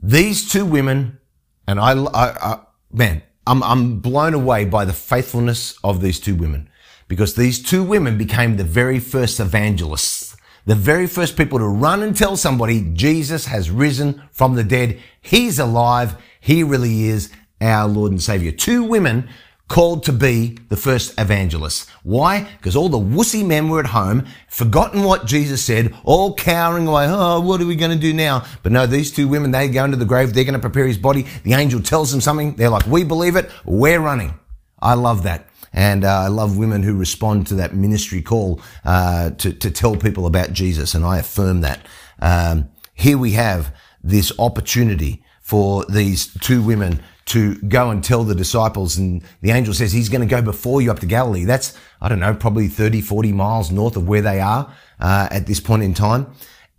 these 0.00 0.48
two 0.48 0.64
women, 0.64 1.18
and 1.66 1.80
I, 1.80 2.04
I, 2.04 2.52
I 2.52 2.60
man, 2.92 3.22
I'm, 3.48 3.64
I'm 3.64 3.98
blown 3.98 4.32
away 4.32 4.64
by 4.64 4.84
the 4.84 4.92
faithfulness 4.92 5.76
of 5.82 6.00
these 6.00 6.20
two 6.20 6.36
women 6.36 6.70
because 7.08 7.34
these 7.34 7.60
two 7.60 7.82
women 7.82 8.16
became 8.16 8.56
the 8.56 8.62
very 8.62 9.00
first 9.00 9.40
evangelists 9.40 10.35
the 10.66 10.74
very 10.74 11.06
first 11.06 11.36
people 11.36 11.58
to 11.58 11.66
run 11.66 12.02
and 12.02 12.16
tell 12.16 12.36
somebody 12.36 12.90
Jesus 12.92 13.46
has 13.46 13.70
risen 13.70 14.22
from 14.30 14.54
the 14.54 14.64
dead. 14.64 15.00
He's 15.20 15.58
alive. 15.58 16.16
He 16.40 16.62
really 16.62 17.04
is 17.08 17.30
our 17.60 17.88
Lord 17.88 18.12
and 18.12 18.22
Savior. 18.22 18.52
Two 18.52 18.84
women 18.84 19.28
called 19.68 20.04
to 20.04 20.12
be 20.12 20.56
the 20.68 20.76
first 20.76 21.18
evangelists. 21.18 21.88
Why? 22.02 22.48
Because 22.58 22.76
all 22.76 22.88
the 22.88 22.98
wussy 22.98 23.44
men 23.44 23.68
were 23.68 23.80
at 23.80 23.86
home, 23.86 24.26
forgotten 24.48 25.02
what 25.02 25.26
Jesus 25.26 25.64
said, 25.64 25.94
all 26.04 26.34
cowering 26.34 26.86
away. 26.86 27.06
Oh, 27.08 27.40
what 27.40 27.60
are 27.60 27.66
we 27.66 27.74
going 27.74 27.90
to 27.90 27.98
do 27.98 28.12
now? 28.12 28.44
But 28.62 28.72
no, 28.72 28.86
these 28.86 29.10
two 29.10 29.26
women, 29.26 29.50
they 29.50 29.68
go 29.68 29.84
into 29.84 29.96
the 29.96 30.04
grave. 30.04 30.34
They're 30.34 30.44
going 30.44 30.54
to 30.54 30.60
prepare 30.60 30.86
his 30.86 30.98
body. 30.98 31.26
The 31.42 31.54
angel 31.54 31.80
tells 31.80 32.12
them 32.12 32.20
something. 32.20 32.54
They're 32.54 32.70
like, 32.70 32.86
we 32.86 33.02
believe 33.02 33.34
it. 33.36 33.50
We're 33.64 34.00
running. 34.00 34.34
I 34.80 34.94
love 34.94 35.24
that. 35.24 35.48
And 35.76 36.04
uh, 36.04 36.22
I 36.22 36.28
love 36.28 36.56
women 36.56 36.82
who 36.82 36.96
respond 36.96 37.46
to 37.48 37.54
that 37.56 37.74
ministry 37.74 38.22
call 38.22 38.62
uh, 38.84 39.30
to, 39.30 39.52
to 39.52 39.70
tell 39.70 39.94
people 39.94 40.26
about 40.26 40.54
Jesus. 40.54 40.94
And 40.94 41.04
I 41.04 41.18
affirm 41.18 41.60
that. 41.60 41.80
Um, 42.18 42.70
here 42.94 43.18
we 43.18 43.32
have 43.32 43.76
this 44.02 44.32
opportunity 44.38 45.22
for 45.42 45.84
these 45.84 46.32
two 46.40 46.62
women 46.62 47.02
to 47.26 47.56
go 47.56 47.90
and 47.90 48.02
tell 48.02 48.24
the 48.24 48.34
disciples. 48.34 48.96
And 48.96 49.22
the 49.42 49.50
angel 49.50 49.74
says 49.74 49.92
he's 49.92 50.08
going 50.08 50.26
to 50.26 50.26
go 50.26 50.40
before 50.40 50.80
you 50.80 50.90
up 50.90 51.00
to 51.00 51.06
Galilee. 51.06 51.44
That's, 51.44 51.76
I 52.00 52.08
don't 52.08 52.20
know, 52.20 52.34
probably 52.34 52.68
30, 52.68 53.02
40 53.02 53.32
miles 53.32 53.70
north 53.70 53.96
of 53.96 54.08
where 54.08 54.22
they 54.22 54.40
are 54.40 54.72
uh, 54.98 55.28
at 55.30 55.46
this 55.46 55.60
point 55.60 55.82
in 55.82 55.92
time. 55.92 56.32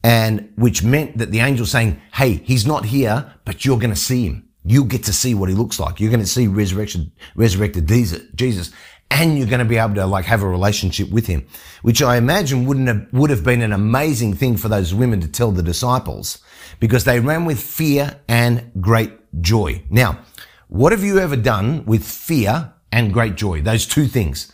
And 0.04 0.52
which 0.56 0.84
meant 0.84 1.20
that 1.20 1.32
the 1.32 1.40
angel 1.40 1.66
saying, 1.66 2.02
Hey, 2.14 2.36
he's 2.46 2.66
not 2.66 2.86
here, 2.86 3.34
but 3.46 3.64
you're 3.64 3.78
going 3.78 3.94
to 3.94 3.96
see 3.96 4.26
him 4.26 4.47
you 4.68 4.84
get 4.84 5.04
to 5.04 5.14
see 5.14 5.34
what 5.34 5.50
he 5.50 5.56
looks 5.56 5.80
like. 5.80 6.00
You're 6.00 6.12
going 6.12 6.20
to 6.20 6.28
see 6.28 6.48
resurrection, 6.48 7.12
resurrected 7.36 7.88
Jesus, 8.36 8.72
and 9.10 9.38
you're 9.38 9.48
going 9.48 9.60
to 9.60 9.66
be 9.66 9.78
able 9.78 9.96
to 9.96 10.06
like 10.06 10.26
have 10.26 10.44
a 10.44 10.48
relationship 10.48 11.10
with 11.10 11.26
him, 11.28 11.48
which 11.82 12.02
I 12.02 12.18
imagine 12.18 12.66
wouldn't 12.66 12.88
have, 12.90 13.08
would 13.14 13.30
have 13.30 13.44
been 13.44 13.62
an 13.62 13.72
amazing 13.72 14.34
thing 14.34 14.58
for 14.58 14.68
those 14.68 14.94
women 14.94 15.22
to 15.22 15.28
tell 15.28 15.52
the 15.52 15.64
disciples 15.64 16.40
because 16.82 17.06
they 17.06 17.22
ran 17.22 17.46
with 17.46 17.62
fear 17.62 18.20
and 18.28 18.72
great 18.82 19.14
joy. 19.42 19.84
Now, 19.90 20.20
what 20.68 20.92
have 20.92 21.04
you 21.04 21.18
ever 21.20 21.38
done 21.38 21.86
with 21.86 22.04
fear 22.06 22.74
and 22.92 23.14
great 23.14 23.36
joy? 23.36 23.62
Those 23.62 23.86
two 23.86 24.08
things. 24.08 24.52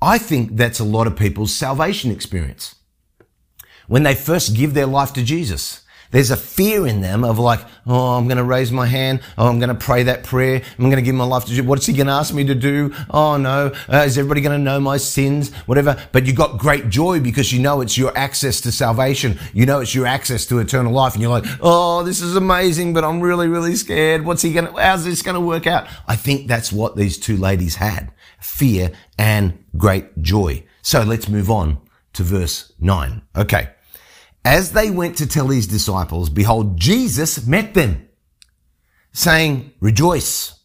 I 0.00 0.18
think 0.18 0.56
that's 0.56 0.78
a 0.78 0.84
lot 0.84 1.08
of 1.08 1.16
people's 1.16 1.52
salvation 1.52 2.12
experience. 2.12 2.76
When 3.88 4.04
they 4.04 4.14
first 4.14 4.54
give 4.54 4.74
their 4.74 4.86
life 4.86 5.12
to 5.14 5.24
Jesus, 5.24 5.80
There's 6.10 6.30
a 6.30 6.36
fear 6.36 6.86
in 6.86 7.00
them 7.00 7.24
of 7.24 7.38
like, 7.38 7.60
oh, 7.86 8.16
I'm 8.16 8.28
going 8.28 8.38
to 8.38 8.44
raise 8.44 8.72
my 8.72 8.86
hand. 8.86 9.20
Oh, 9.36 9.48
I'm 9.48 9.58
going 9.58 9.68
to 9.68 9.74
pray 9.74 10.04
that 10.04 10.24
prayer. 10.24 10.62
I'm 10.78 10.84
going 10.84 10.96
to 10.96 11.02
give 11.02 11.14
my 11.14 11.24
life 11.24 11.44
to 11.46 11.62
What's 11.62 11.86
he 11.86 11.92
going 11.92 12.06
to 12.06 12.12
ask 12.12 12.32
me 12.32 12.44
to 12.44 12.54
do? 12.54 12.94
Oh 13.10 13.36
no. 13.36 13.72
Uh, 13.92 13.98
is 13.98 14.16
everybody 14.16 14.40
going 14.40 14.58
to 14.58 14.62
know 14.62 14.80
my 14.80 14.96
sins? 14.96 15.52
Whatever. 15.66 16.02
But 16.12 16.26
you 16.26 16.32
got 16.32 16.58
great 16.58 16.88
joy 16.88 17.20
because 17.20 17.52
you 17.52 17.60
know 17.60 17.80
it's 17.80 17.98
your 17.98 18.16
access 18.16 18.60
to 18.62 18.72
salvation. 18.72 19.38
You 19.52 19.66
know 19.66 19.80
it's 19.80 19.94
your 19.94 20.06
access 20.06 20.46
to 20.46 20.58
eternal 20.58 20.92
life. 20.92 21.12
And 21.14 21.22
you're 21.22 21.30
like, 21.30 21.44
oh, 21.60 22.02
this 22.04 22.20
is 22.22 22.36
amazing, 22.36 22.94
but 22.94 23.04
I'm 23.04 23.20
really, 23.20 23.48
really 23.48 23.76
scared. 23.76 24.24
What's 24.24 24.42
he 24.42 24.52
going 24.52 24.66
to, 24.66 24.72
how's 24.80 25.04
this 25.04 25.22
going 25.22 25.34
to 25.34 25.40
work 25.40 25.66
out? 25.66 25.88
I 26.06 26.16
think 26.16 26.48
that's 26.48 26.72
what 26.72 26.96
these 26.96 27.18
two 27.18 27.36
ladies 27.36 27.76
had. 27.76 28.12
Fear 28.40 28.92
and 29.18 29.64
great 29.76 30.22
joy. 30.22 30.64
So 30.80 31.02
let's 31.02 31.28
move 31.28 31.50
on 31.50 31.80
to 32.14 32.22
verse 32.22 32.72
9. 32.80 33.22
Okay. 33.36 33.70
As 34.48 34.72
they 34.72 34.88
went 34.88 35.18
to 35.18 35.26
tell 35.26 35.48
his 35.48 35.66
disciples, 35.66 36.30
behold, 36.30 36.80
Jesus 36.80 37.46
met 37.46 37.74
them, 37.74 38.08
saying, 39.12 39.74
Rejoice. 39.78 40.58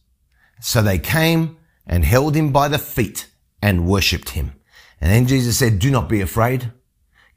So 0.61 0.81
they 0.81 0.97
came 0.97 1.57
and 1.85 2.05
held 2.05 2.33
him 2.33 2.53
by 2.53 2.69
the 2.69 2.77
feet 2.77 3.27
and 3.61 3.85
worshipped 3.85 4.29
him. 4.29 4.53
And 5.01 5.11
then 5.11 5.27
Jesus 5.27 5.57
said, 5.57 5.79
Do 5.79 5.91
not 5.91 6.07
be 6.07 6.21
afraid. 6.21 6.71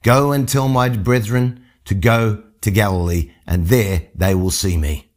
Go 0.05 0.31
and 0.31 0.49
tell 0.49 0.69
my 0.69 0.89
brethren 0.89 1.65
to 1.87 1.97
go 1.97 2.45
to 2.61 2.71
Galilee, 2.71 3.33
and 3.45 3.67
there 3.67 4.07
they 4.15 4.37
will 4.37 4.53
see 4.53 4.77
me. 4.77 5.11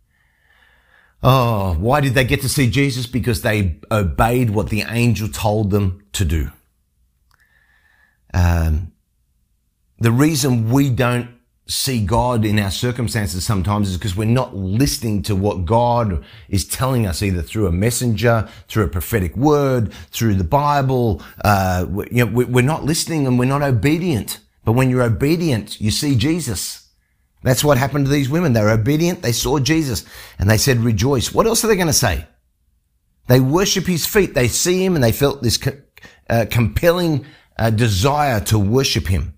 Oh, 1.21 1.75
why 1.75 2.01
did 2.01 2.15
they 2.15 2.25
get 2.25 2.41
to 2.41 2.50
see 2.50 2.71
Jesus? 2.71 3.05
Because 3.05 3.43
they 3.43 3.79
obeyed 3.91 4.50
what 4.50 4.69
the 4.69 4.81
angel 4.81 5.27
told 5.27 5.69
them 5.69 6.03
to 6.13 6.25
do. 6.25 6.50
Um, 8.33 8.93
the 9.99 10.11
reason 10.11 10.69
we 10.71 10.89
don't 10.89 11.29
see 11.69 12.03
God 12.03 12.45
in 12.45 12.57
our 12.57 12.71
circumstances 12.71 13.45
sometimes 13.45 13.89
is 13.89 13.97
because 13.97 14.15
we're 14.15 14.25
not 14.25 14.55
listening 14.55 15.21
to 15.23 15.35
what 15.35 15.65
God 15.65 16.23
is 16.49 16.65
telling 16.65 17.05
us 17.05 17.21
either 17.21 17.43
through 17.43 17.67
a 17.67 17.71
messenger, 17.71 18.49
through 18.67 18.85
a 18.85 18.89
prophetic 18.89 19.37
word, 19.37 19.93
through 20.09 20.33
the 20.33 20.43
Bible. 20.43 21.21
Uh, 21.45 21.85
you 22.11 22.25
know, 22.25 22.31
we're 22.31 22.63
not 22.63 22.85
listening 22.85 23.27
and 23.27 23.37
we're 23.37 23.45
not 23.45 23.61
obedient. 23.61 24.39
But 24.65 24.73
when 24.73 24.89
you're 24.89 25.03
obedient, 25.03 25.79
you 25.79 25.91
see 25.91 26.15
Jesus. 26.15 26.89
That's 27.43 27.63
what 27.63 27.77
happened 27.77 28.05
to 28.05 28.11
these 28.11 28.29
women. 28.29 28.53
They 28.53 28.61
were 28.61 28.71
obedient. 28.71 29.21
They 29.21 29.31
saw 29.31 29.59
Jesus 29.59 30.05
and 30.39 30.49
they 30.49 30.57
said, 30.57 30.77
rejoice. 30.77 31.33
What 31.33 31.45
else 31.45 31.63
are 31.63 31.67
they 31.67 31.75
going 31.75 31.87
to 31.87 31.93
say? 31.93 32.25
They 33.27 33.39
worship 33.39 33.85
his 33.85 34.07
feet. 34.07 34.33
They 34.33 34.47
see 34.47 34.83
him 34.83 34.95
and 34.95 35.03
they 35.03 35.11
felt 35.11 35.43
this 35.43 35.59
uh, 36.29 36.47
compelling 36.49 37.27
uh, 37.57 37.69
desire 37.69 38.39
to 38.41 38.57
worship 38.57 39.07
him. 39.07 39.35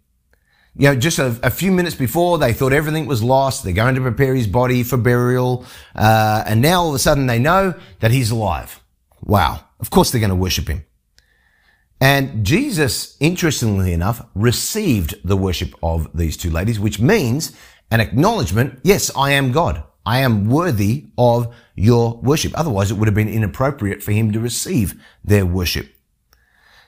You 0.76 0.88
know, 0.88 0.96
just 0.96 1.20
a, 1.20 1.38
a, 1.44 1.50
few 1.50 1.72
minutes 1.72 1.96
before, 1.96 2.38
they 2.38 2.54
thought 2.54 2.72
everything 2.72 3.06
was 3.06 3.22
lost. 3.22 3.64
They're 3.64 3.74
going 3.74 3.96
to 3.96 4.02
prepare 4.02 4.34
his 4.34 4.48
body 4.48 4.84
for 4.84 4.96
burial. 4.96 5.66
Uh, 5.94 6.44
and 6.48 6.62
now 6.62 6.84
all 6.84 6.90
of 6.90 6.96
a 6.96 7.00
sudden 7.00 7.28
they 7.28 7.40
know 7.40 7.74
that 8.00 8.12
he's 8.12 8.32
alive. 8.32 8.82
Wow. 9.22 9.66
Of 9.82 9.90
course 9.90 10.12
they're 10.12 10.22
going 10.22 10.30
to 10.30 10.36
worship 10.36 10.70
him. 10.70 10.86
And 12.00 12.46
Jesus, 12.46 13.16
interestingly 13.20 13.94
enough, 13.94 14.26
received 14.34 15.16
the 15.24 15.38
worship 15.38 15.76
of 15.84 16.10
these 16.18 16.38
two 16.38 16.50
ladies, 16.50 16.80
which 16.80 17.00
means 17.00 17.56
an 17.92 18.00
acknowledgement. 18.00 18.80
Yes, 18.84 19.12
I 19.16 19.32
am 19.32 19.52
God. 19.52 19.84
I 20.06 20.20
am 20.20 20.50
worthy 20.50 21.08
of 21.18 21.54
your 21.76 22.18
worship. 22.18 22.58
Otherwise 22.58 22.90
it 22.90 22.96
would 22.96 23.08
have 23.08 23.16
been 23.16 23.30
inappropriate 23.30 24.02
for 24.02 24.14
him 24.14 24.32
to 24.32 24.40
receive 24.40 25.00
their 25.24 25.46
worship. 25.46 25.94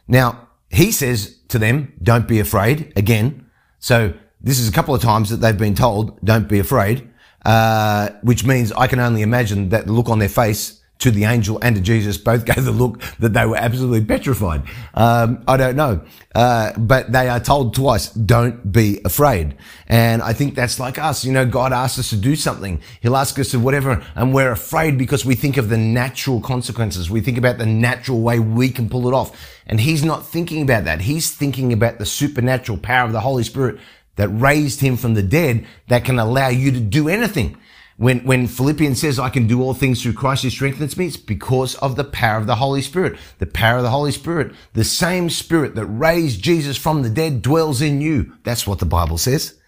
Now, 0.08 0.48
he 0.70 0.92
says 0.92 1.38
to 1.50 1.60
them, 1.60 1.94
don't 2.02 2.28
be 2.28 2.40
afraid. 2.40 2.92
Again, 2.96 3.43
so 3.84 4.14
this 4.40 4.60
is 4.60 4.70
a 4.70 4.72
couple 4.72 4.96
of 4.96 5.02
times 5.02 5.30
that 5.30 5.38
they've 5.42 5.58
been 5.58 5.76
told, 5.76 6.18
don't 6.24 6.48
be 6.48 6.60
afraid, 6.60 7.10
uh, 7.44 8.12
which 8.22 8.46
means 8.46 8.72
I 8.72 8.88
can 8.88 9.00
only 9.00 9.22
imagine 9.22 9.70
that 9.70 9.88
the 9.88 9.92
look 9.92 10.08
on 10.08 10.20
their 10.20 10.30
face 10.30 10.82
to 11.04 11.12
the 11.12 11.26
angel 11.26 11.60
and 11.62 11.76
to 11.76 11.82
Jesus 11.82 12.18
both 12.18 12.46
gave 12.54 12.64
the 12.64 12.72
look 12.72 13.00
that 13.20 13.34
they 13.34 13.46
were 13.46 13.58
absolutely 13.58 14.04
petrified. 14.04 14.64
Um, 14.94 15.44
I 15.48 15.58
don't 15.58 15.76
know. 15.76 16.02
Uh, 16.34 16.72
but 16.78 17.12
they 17.12 17.30
are 17.30 17.40
told 17.40 17.76
twice, 17.76 18.10
don't 18.10 18.72
be 18.72 19.00
afraid. 19.06 19.56
And 19.88 20.22
I 20.22 20.34
think 20.34 20.56
that's 20.56 20.80
like 20.80 20.98
us. 20.98 21.24
You 21.24 21.32
know, 21.32 21.46
God 21.46 21.72
asks 21.72 22.00
us 22.00 22.10
to 22.10 22.16
do 22.16 22.36
something. 22.36 22.82
He'll 23.02 23.18
ask 23.18 23.38
us 23.38 23.52
to 23.52 23.60
whatever, 23.60 24.04
and 24.16 24.34
we're 24.34 24.52
afraid 24.52 24.98
because 24.98 25.24
we 25.26 25.36
think 25.36 25.58
of 25.58 25.70
the 25.70 25.78
natural 25.78 26.42
consequences. 26.42 27.10
We 27.10 27.22
think 27.22 27.38
about 27.38 27.60
the 27.60 27.68
natural 27.68 28.22
way 28.22 28.40
we 28.40 28.70
can 28.70 28.90
pull 28.90 29.08
it 29.08 29.14
off. 29.14 29.60
And 29.68 29.80
he's 29.80 30.04
not 30.04 30.26
thinking 30.26 30.64
about 30.64 30.86
that. 30.86 31.02
He's 31.02 31.32
thinking 31.32 31.72
about 31.72 32.00
the 32.00 32.06
supernatural 32.06 32.80
power 32.80 33.06
of 33.06 33.14
the 33.14 33.22
Holy 33.22 33.44
Spirit 33.44 33.80
that 34.16 34.30
raised 34.30 34.82
him 34.82 34.98
from 34.98 35.14
the 35.14 35.24
dead 35.24 35.66
that 35.88 36.04
can 36.04 36.18
allow 36.18 36.48
you 36.48 36.72
to 36.72 36.80
do 36.80 37.10
anything. 37.10 37.58
When, 37.98 38.20
when 38.26 38.48
Philippians 38.48 39.00
says, 39.00 39.20
I 39.20 39.30
can 39.30 39.46
do 39.46 39.62
all 39.62 39.74
things 39.74 40.02
through 40.02 40.14
Christ 40.14 40.44
who 40.44 40.50
strengthens 40.50 40.98
me, 40.98 41.08
it's 41.08 41.18
because 41.18 41.76
of 41.76 41.96
the 41.96 42.04
power 42.04 42.38
of 42.38 42.48
the 42.48 42.56
Holy 42.56 42.82
Spirit. 42.82 43.20
The 43.38 43.46
power 43.46 43.78
of 43.78 43.84
the 43.84 43.92
Holy 43.92 44.12
Spirit. 44.12 44.54
The 44.74 44.84
same 44.84 45.30
Spirit 45.30 45.76
that 45.76 45.86
raised 45.86 46.42
Jesus 46.42 46.76
from 46.76 47.04
the 47.04 47.10
dead 47.10 47.42
dwells 47.42 47.82
in 47.82 48.02
you. 48.02 48.34
That's 48.44 48.66
what 48.66 48.80
the 48.80 48.86
Bible 48.86 49.18
says. 49.18 49.60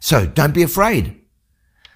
So 0.00 0.26
don't 0.26 0.54
be 0.54 0.62
afraid. 0.62 1.20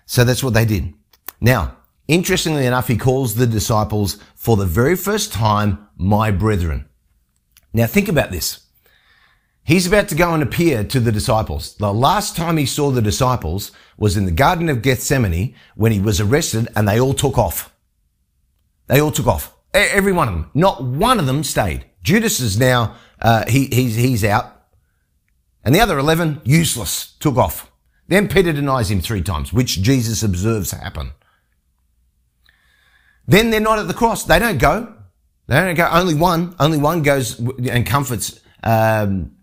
So 0.07 0.25
that's 0.25 0.43
what 0.43 0.55
they 0.55 0.65
did. 0.65 0.95
Now, 1.41 1.77
interestingly 2.07 2.67
enough, 2.67 2.89
he 2.89 2.97
calls 2.97 3.35
the 3.35 3.47
disciples 3.47 4.19
for 4.35 4.57
the 4.57 4.67
very 4.67 4.97
first 4.97 5.33
time, 5.33 5.89
my 5.97 6.31
brethren. 6.31 6.89
Now 7.73 7.87
think 7.87 8.09
about 8.09 8.31
this. 8.31 8.62
He's 9.65 9.87
about 9.87 10.09
to 10.09 10.15
go 10.15 10.35
and 10.35 10.43
appear 10.43 10.83
to 10.85 10.99
the 10.99 11.13
disciples. 11.13 11.77
The 11.77 11.93
last 11.93 12.37
time 12.37 12.57
he 12.57 12.67
saw 12.67 12.91
the 12.91 13.01
disciples 13.01 13.71
was 13.97 14.17
in 14.17 14.25
the 14.25 14.33
Garden 14.33 14.69
of 14.69 14.83
Gethsemane 14.83 15.55
when 15.77 15.93
he 15.93 16.01
was 16.01 16.21
arrested 16.21 16.69
and 16.75 16.89
they 16.89 17.01
all 17.01 17.15
took 17.15 17.39
off. 17.39 17.73
They 18.89 19.01
all 19.01 19.13
took 19.13 19.29
off. 19.29 19.55
Every 19.73 20.13
one 20.13 20.29
of 20.29 20.35
them. 20.35 20.51
Not 20.53 20.83
one 20.83 21.21
of 21.21 21.27
them 21.27 21.45
stayed. 21.45 21.87
Judas 22.03 22.41
is 22.41 22.59
now, 22.59 22.97
uh, 23.21 23.45
he, 23.49 23.67
he's, 23.67 23.95
he's 23.95 24.25
out. 24.25 24.65
And 25.65 25.75
the 25.75 25.81
other 25.81 25.99
11, 25.99 26.43
useless, 26.45 27.15
took 27.21 27.37
off. 27.37 27.71
Then 28.09 28.29
Peter 28.29 28.53
denies 28.53 28.91
him 28.91 29.01
three 29.01 29.23
times, 29.23 29.53
which 29.53 29.81
Jesus 29.81 30.23
observes 30.23 30.73
happen. 30.73 31.13
Then 33.27 33.51
they're 33.51 33.61
not 33.61 33.79
at 33.79 33.87
the 33.87 33.95
cross. 33.95 34.25
They 34.25 34.41
don't 34.41 34.59
go. 34.59 34.93
They 35.47 35.55
don't 35.55 35.77
go. 35.77 35.89
Only 35.89 36.15
one, 36.15 36.57
only 36.59 36.79
one 36.79 37.03
goes 37.03 37.39
and 37.39 37.87
comforts, 37.87 38.41
um, 38.65 39.37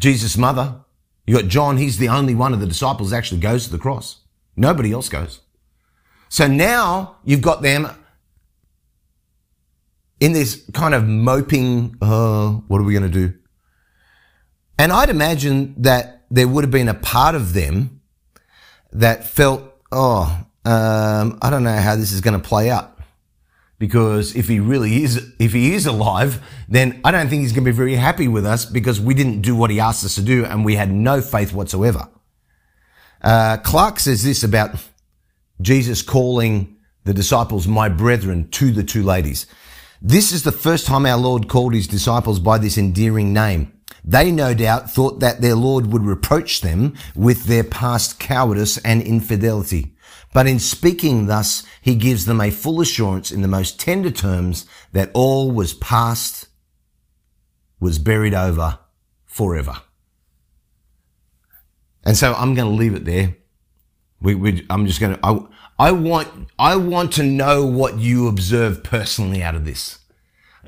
Jesus' 0.00 0.36
mother. 0.36 0.80
You 1.26 1.36
got 1.36 1.48
John, 1.48 1.76
he's 1.76 1.98
the 1.98 2.08
only 2.08 2.34
one 2.34 2.52
of 2.52 2.58
the 2.58 2.66
disciples 2.66 3.12
actually 3.12 3.40
goes 3.40 3.64
to 3.64 3.70
the 3.70 3.78
cross. 3.78 4.22
Nobody 4.56 4.92
else 4.92 5.08
goes. 5.08 5.40
So 6.28 6.46
now 6.46 7.18
you've 7.24 7.42
got 7.42 7.62
them 7.62 7.88
in 10.18 10.32
this 10.32 10.68
kind 10.72 10.94
of 10.94 11.06
moping, 11.06 11.96
oh, 12.02 12.64
what 12.66 12.80
are 12.80 12.84
we 12.84 12.92
going 12.92 13.10
to 13.10 13.26
do? 13.28 13.34
And 14.78 14.92
I'd 14.92 15.10
imagine 15.10 15.74
that 15.78 16.24
there 16.30 16.48
would 16.48 16.64
have 16.64 16.70
been 16.70 16.88
a 16.88 16.94
part 16.94 17.34
of 17.34 17.52
them 17.52 18.00
that 18.92 19.26
felt, 19.26 19.62
oh, 19.92 20.46
um, 20.64 21.38
I 21.42 21.50
don't 21.50 21.64
know 21.64 21.76
how 21.76 21.96
this 21.96 22.12
is 22.12 22.20
going 22.20 22.40
to 22.40 22.48
play 22.48 22.70
out 22.70 22.99
because 23.80 24.36
if 24.36 24.46
he 24.46 24.60
really 24.60 25.02
is, 25.02 25.32
if 25.38 25.52
he 25.54 25.72
is 25.72 25.86
alive, 25.86 26.46
then 26.68 27.00
I 27.02 27.10
don't 27.10 27.28
think 27.28 27.40
he's 27.40 27.52
going 27.52 27.64
to 27.64 27.70
be 27.72 27.76
very 27.76 27.94
happy 27.94 28.28
with 28.28 28.44
us 28.44 28.66
because 28.66 29.00
we 29.00 29.14
didn't 29.14 29.40
do 29.40 29.56
what 29.56 29.70
he 29.70 29.80
asked 29.80 30.04
us 30.04 30.16
to 30.16 30.22
do 30.22 30.44
and 30.44 30.66
we 30.66 30.76
had 30.76 30.92
no 30.92 31.22
faith 31.22 31.54
whatsoever. 31.54 32.06
Uh, 33.22 33.56
Clarke 33.56 33.98
says 33.98 34.22
this 34.22 34.44
about 34.44 34.76
Jesus 35.62 36.02
calling 36.02 36.76
the 37.04 37.14
disciples 37.14 37.66
my 37.66 37.88
brethren 37.88 38.50
to 38.50 38.70
the 38.70 38.84
two 38.84 39.02
ladies. 39.02 39.46
This 40.02 40.30
is 40.30 40.42
the 40.42 40.52
first 40.52 40.86
time 40.86 41.06
our 41.06 41.18
Lord 41.18 41.48
called 41.48 41.72
his 41.72 41.86
disciples 41.86 42.38
by 42.38 42.58
this 42.58 42.76
endearing 42.76 43.32
name. 43.32 43.72
They 44.04 44.30
no 44.30 44.52
doubt 44.52 44.90
thought 44.90 45.20
that 45.20 45.40
their 45.40 45.54
Lord 45.54 45.86
would 45.86 46.04
reproach 46.04 46.60
them 46.60 46.94
with 47.16 47.44
their 47.44 47.64
past 47.64 48.20
cowardice 48.20 48.76
and 48.78 49.00
infidelity. 49.00 49.94
But 50.32 50.46
in 50.46 50.58
speaking 50.60 51.26
thus, 51.26 51.64
he 51.80 51.94
gives 51.94 52.24
them 52.24 52.40
a 52.40 52.50
full 52.50 52.80
assurance 52.80 53.32
in 53.32 53.42
the 53.42 53.48
most 53.48 53.80
tender 53.80 54.10
terms 54.10 54.66
that 54.92 55.10
all 55.12 55.50
was 55.50 55.74
past, 55.74 56.48
was 57.80 57.98
buried 57.98 58.34
over 58.34 58.78
forever. 59.26 59.76
And 62.04 62.16
so 62.16 62.32
I'm 62.34 62.54
going 62.54 62.70
to 62.70 62.76
leave 62.76 62.94
it 62.94 63.04
there. 63.04 63.36
We, 64.20 64.34
we, 64.34 64.66
I'm 64.70 64.86
just 64.86 65.00
going 65.00 65.14
to, 65.14 65.20
I, 65.22 65.88
I 65.88 65.92
want, 65.92 66.28
I 66.58 66.76
want 66.76 67.12
to 67.14 67.22
know 67.22 67.64
what 67.64 67.98
you 67.98 68.28
observe 68.28 68.84
personally 68.84 69.42
out 69.42 69.54
of 69.54 69.64
this. 69.64 69.98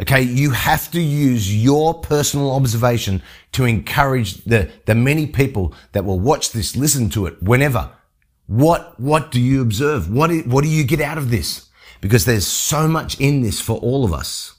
Okay. 0.00 0.22
You 0.22 0.50
have 0.50 0.90
to 0.92 1.00
use 1.00 1.54
your 1.54 1.94
personal 2.00 2.50
observation 2.50 3.22
to 3.52 3.64
encourage 3.64 4.42
the, 4.44 4.70
the 4.86 4.94
many 4.94 5.26
people 5.26 5.74
that 5.92 6.04
will 6.04 6.18
watch 6.18 6.52
this, 6.52 6.74
listen 6.74 7.10
to 7.10 7.26
it 7.26 7.42
whenever 7.42 7.90
what, 8.46 8.98
what 9.00 9.30
do 9.30 9.40
you 9.40 9.62
observe? 9.62 10.10
What, 10.10 10.30
what 10.46 10.62
do 10.62 10.68
you 10.68 10.84
get 10.84 11.00
out 11.00 11.18
of 11.18 11.30
this? 11.30 11.68
Because 12.00 12.24
there's 12.24 12.46
so 12.46 12.88
much 12.88 13.18
in 13.20 13.42
this 13.42 13.60
for 13.60 13.78
all 13.78 14.04
of 14.04 14.12
us. 14.12 14.54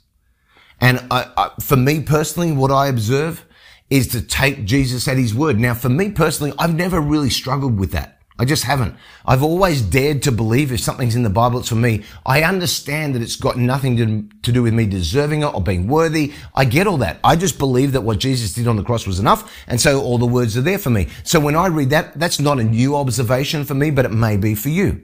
And 0.80 1.06
I, 1.12 1.30
I, 1.38 1.52
for 1.62 1.76
me 1.76 2.02
personally, 2.02 2.52
what 2.52 2.72
I 2.72 2.88
observe 2.88 3.46
is 3.90 4.08
to 4.10 4.22
take 4.22 4.66
Jesus 4.66 5.08
at 5.08 5.18
his 5.18 5.36
word. 5.36 5.60
Now, 5.60 5.74
for 5.74 5.90
me 5.90 6.12
personally, 6.12 6.54
I've 6.58 6.76
never 6.76 7.00
really 7.00 7.30
struggled 7.30 7.80
with 7.80 7.92
that. 7.92 8.13
I 8.40 8.46
just 8.46 8.64
haven't. 8.64 8.96
I've 9.26 9.44
always 9.44 9.82
dared 9.82 10.24
to 10.24 10.32
believe 10.32 10.72
if 10.72 10.80
something's 10.80 11.16
in 11.16 11.22
the 11.22 11.30
Bible, 11.30 11.60
it's 11.60 11.70
for 11.70 11.76
me. 11.76 12.04
I 12.26 12.42
understand 12.42 13.14
that 13.14 13.22
it's 13.22 13.36
got 13.36 13.58
nothing 13.58 13.98
to, 13.98 14.28
to 14.42 14.52
do 14.52 14.64
with 14.64 14.74
me 14.74 14.88
deserving 14.88 15.44
it 15.44 15.54
or 15.54 15.62
being 15.62 15.88
worthy. 15.88 16.34
I 16.56 16.66
get 16.66 16.88
all 16.88 16.98
that. 16.98 17.20
I 17.24 17.36
just 17.36 17.60
believe 17.60 17.92
that 17.92 18.02
what 18.02 18.18
Jesus 18.18 18.54
did 18.54 18.68
on 18.68 18.76
the 18.76 18.84
cross 18.84 19.06
was 19.06 19.20
enough. 19.20 19.54
And 19.68 19.80
so 19.80 20.02
all 20.02 20.18
the 20.18 20.26
words 20.26 20.58
are 20.58 20.62
there 20.62 20.80
for 20.80 20.90
me. 20.90 21.10
So 21.24 21.40
when 21.40 21.56
I 21.56 21.68
read 21.68 21.92
that, 21.92 22.18
that's 22.20 22.40
not 22.40 22.60
a 22.60 22.64
new 22.64 22.96
observation 22.96 23.66
for 23.66 23.76
me, 23.76 23.92
but 23.92 24.06
it 24.06 24.12
may 24.12 24.36
be 24.36 24.56
for 24.56 24.70
you. 24.70 25.04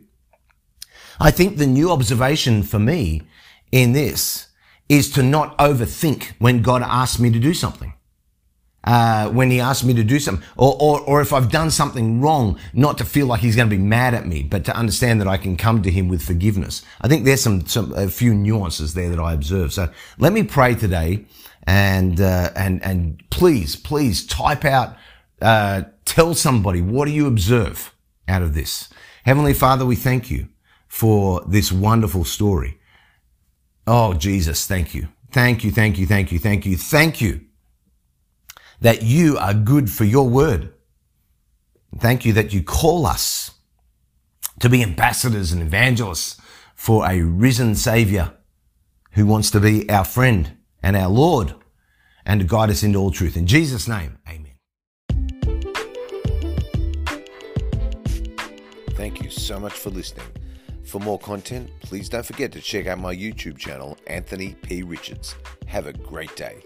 I 1.19 1.29
think 1.29 1.57
the 1.57 1.67
new 1.67 1.91
observation 1.91 2.63
for 2.63 2.79
me 2.79 3.21
in 3.71 3.91
this 3.91 4.47
is 4.87 5.11
to 5.11 5.21
not 5.21 5.55
overthink 5.59 6.31
when 6.39 6.63
God 6.63 6.81
asks 6.81 7.19
me 7.19 7.29
to 7.29 7.39
do 7.39 7.53
something 7.53 7.93
uh, 8.83 9.29
when 9.29 9.51
he 9.51 9.59
asks 9.59 9.83
me 9.83 9.93
to 9.93 10.03
do 10.03 10.19
something, 10.19 10.45
or, 10.55 10.75
or, 10.79 11.01
or 11.01 11.21
if 11.21 11.33
I've 11.33 11.51
done 11.51 11.69
something 11.69 12.21
wrong, 12.21 12.57
not 12.73 12.97
to 12.99 13.05
feel 13.05 13.27
like 13.27 13.41
he's 13.41 13.55
going 13.55 13.69
to 13.69 13.75
be 13.75 13.81
mad 13.81 14.13
at 14.13 14.25
me, 14.25 14.43
but 14.43 14.63
to 14.65 14.75
understand 14.75 15.19
that 15.19 15.27
I 15.27 15.37
can 15.37 15.57
come 15.57 15.81
to 15.83 15.91
him 15.91 16.07
with 16.07 16.21
forgiveness. 16.21 16.83
I 17.01 17.07
think 17.07 17.25
there's 17.25 17.43
some, 17.43 17.65
some 17.65 17.93
a 17.93 18.07
few 18.07 18.33
nuances 18.33 18.93
there 18.93 19.09
that 19.09 19.19
I 19.19 19.33
observe. 19.33 19.73
So 19.73 19.89
let 20.17 20.31
me 20.31 20.43
pray 20.43 20.75
today, 20.75 21.25
and 21.63 22.21
uh, 22.21 22.51
and 22.55 22.83
and 22.83 23.21
please, 23.29 23.75
please 23.75 24.25
type 24.25 24.63
out, 24.63 24.95
uh, 25.41 25.83
tell 26.05 26.33
somebody 26.33 26.81
what 26.81 27.05
do 27.05 27.11
you 27.11 27.27
observe 27.27 27.93
out 28.27 28.41
of 28.41 28.53
this. 28.53 28.89
Heavenly 29.25 29.53
Father, 29.53 29.85
we 29.85 29.95
thank 29.95 30.31
you 30.31 30.47
for 30.87 31.41
this 31.47 31.71
wonderful 31.71 32.23
story. 32.23 32.79
Oh 33.85 34.13
Jesus, 34.13 34.65
thank 34.65 34.95
you, 34.95 35.09
thank 35.31 35.63
you, 35.63 35.71
thank 35.71 35.97
you, 35.97 36.05
thank 36.05 36.31
you, 36.31 36.39
thank 36.39 36.65
you, 36.65 36.77
thank 36.77 37.21
you 37.21 37.48
that 38.81 39.01
you 39.03 39.37
are 39.37 39.53
good 39.53 39.89
for 39.89 40.05
your 40.05 40.27
word. 40.29 40.73
Thank 41.97 42.25
you 42.25 42.33
that 42.33 42.53
you 42.53 42.63
call 42.63 43.05
us 43.05 43.51
to 44.59 44.69
be 44.69 44.83
ambassadors 44.83 45.51
and 45.51 45.61
evangelists 45.61 46.39
for 46.75 47.05
a 47.05 47.21
risen 47.21 47.75
Savior 47.75 48.33
who 49.11 49.25
wants 49.25 49.51
to 49.51 49.59
be 49.59 49.89
our 49.89 50.05
friend 50.05 50.57
and 50.81 50.95
our 50.95 51.09
Lord 51.09 51.53
and 52.25 52.41
to 52.41 52.47
guide 52.47 52.69
us 52.69 52.83
into 52.83 52.99
all 52.99 53.11
truth. 53.11 53.35
In 53.35 53.47
Jesus' 53.47 53.87
name, 53.87 54.17
amen. 54.27 54.53
Thank 58.91 59.23
you 59.23 59.29
so 59.29 59.59
much 59.59 59.73
for 59.73 59.89
listening. 59.89 60.27
For 60.85 60.99
more 60.99 61.19
content, 61.19 61.69
please 61.81 62.09
don't 62.09 62.25
forget 62.25 62.51
to 62.53 62.61
check 62.61 62.87
out 62.87 62.99
my 62.99 63.15
YouTube 63.15 63.57
channel, 63.57 63.97
Anthony 64.07 64.55
P. 64.61 64.83
Richards. 64.83 65.35
Have 65.67 65.87
a 65.87 65.93
great 65.93 66.35
day. 66.35 66.63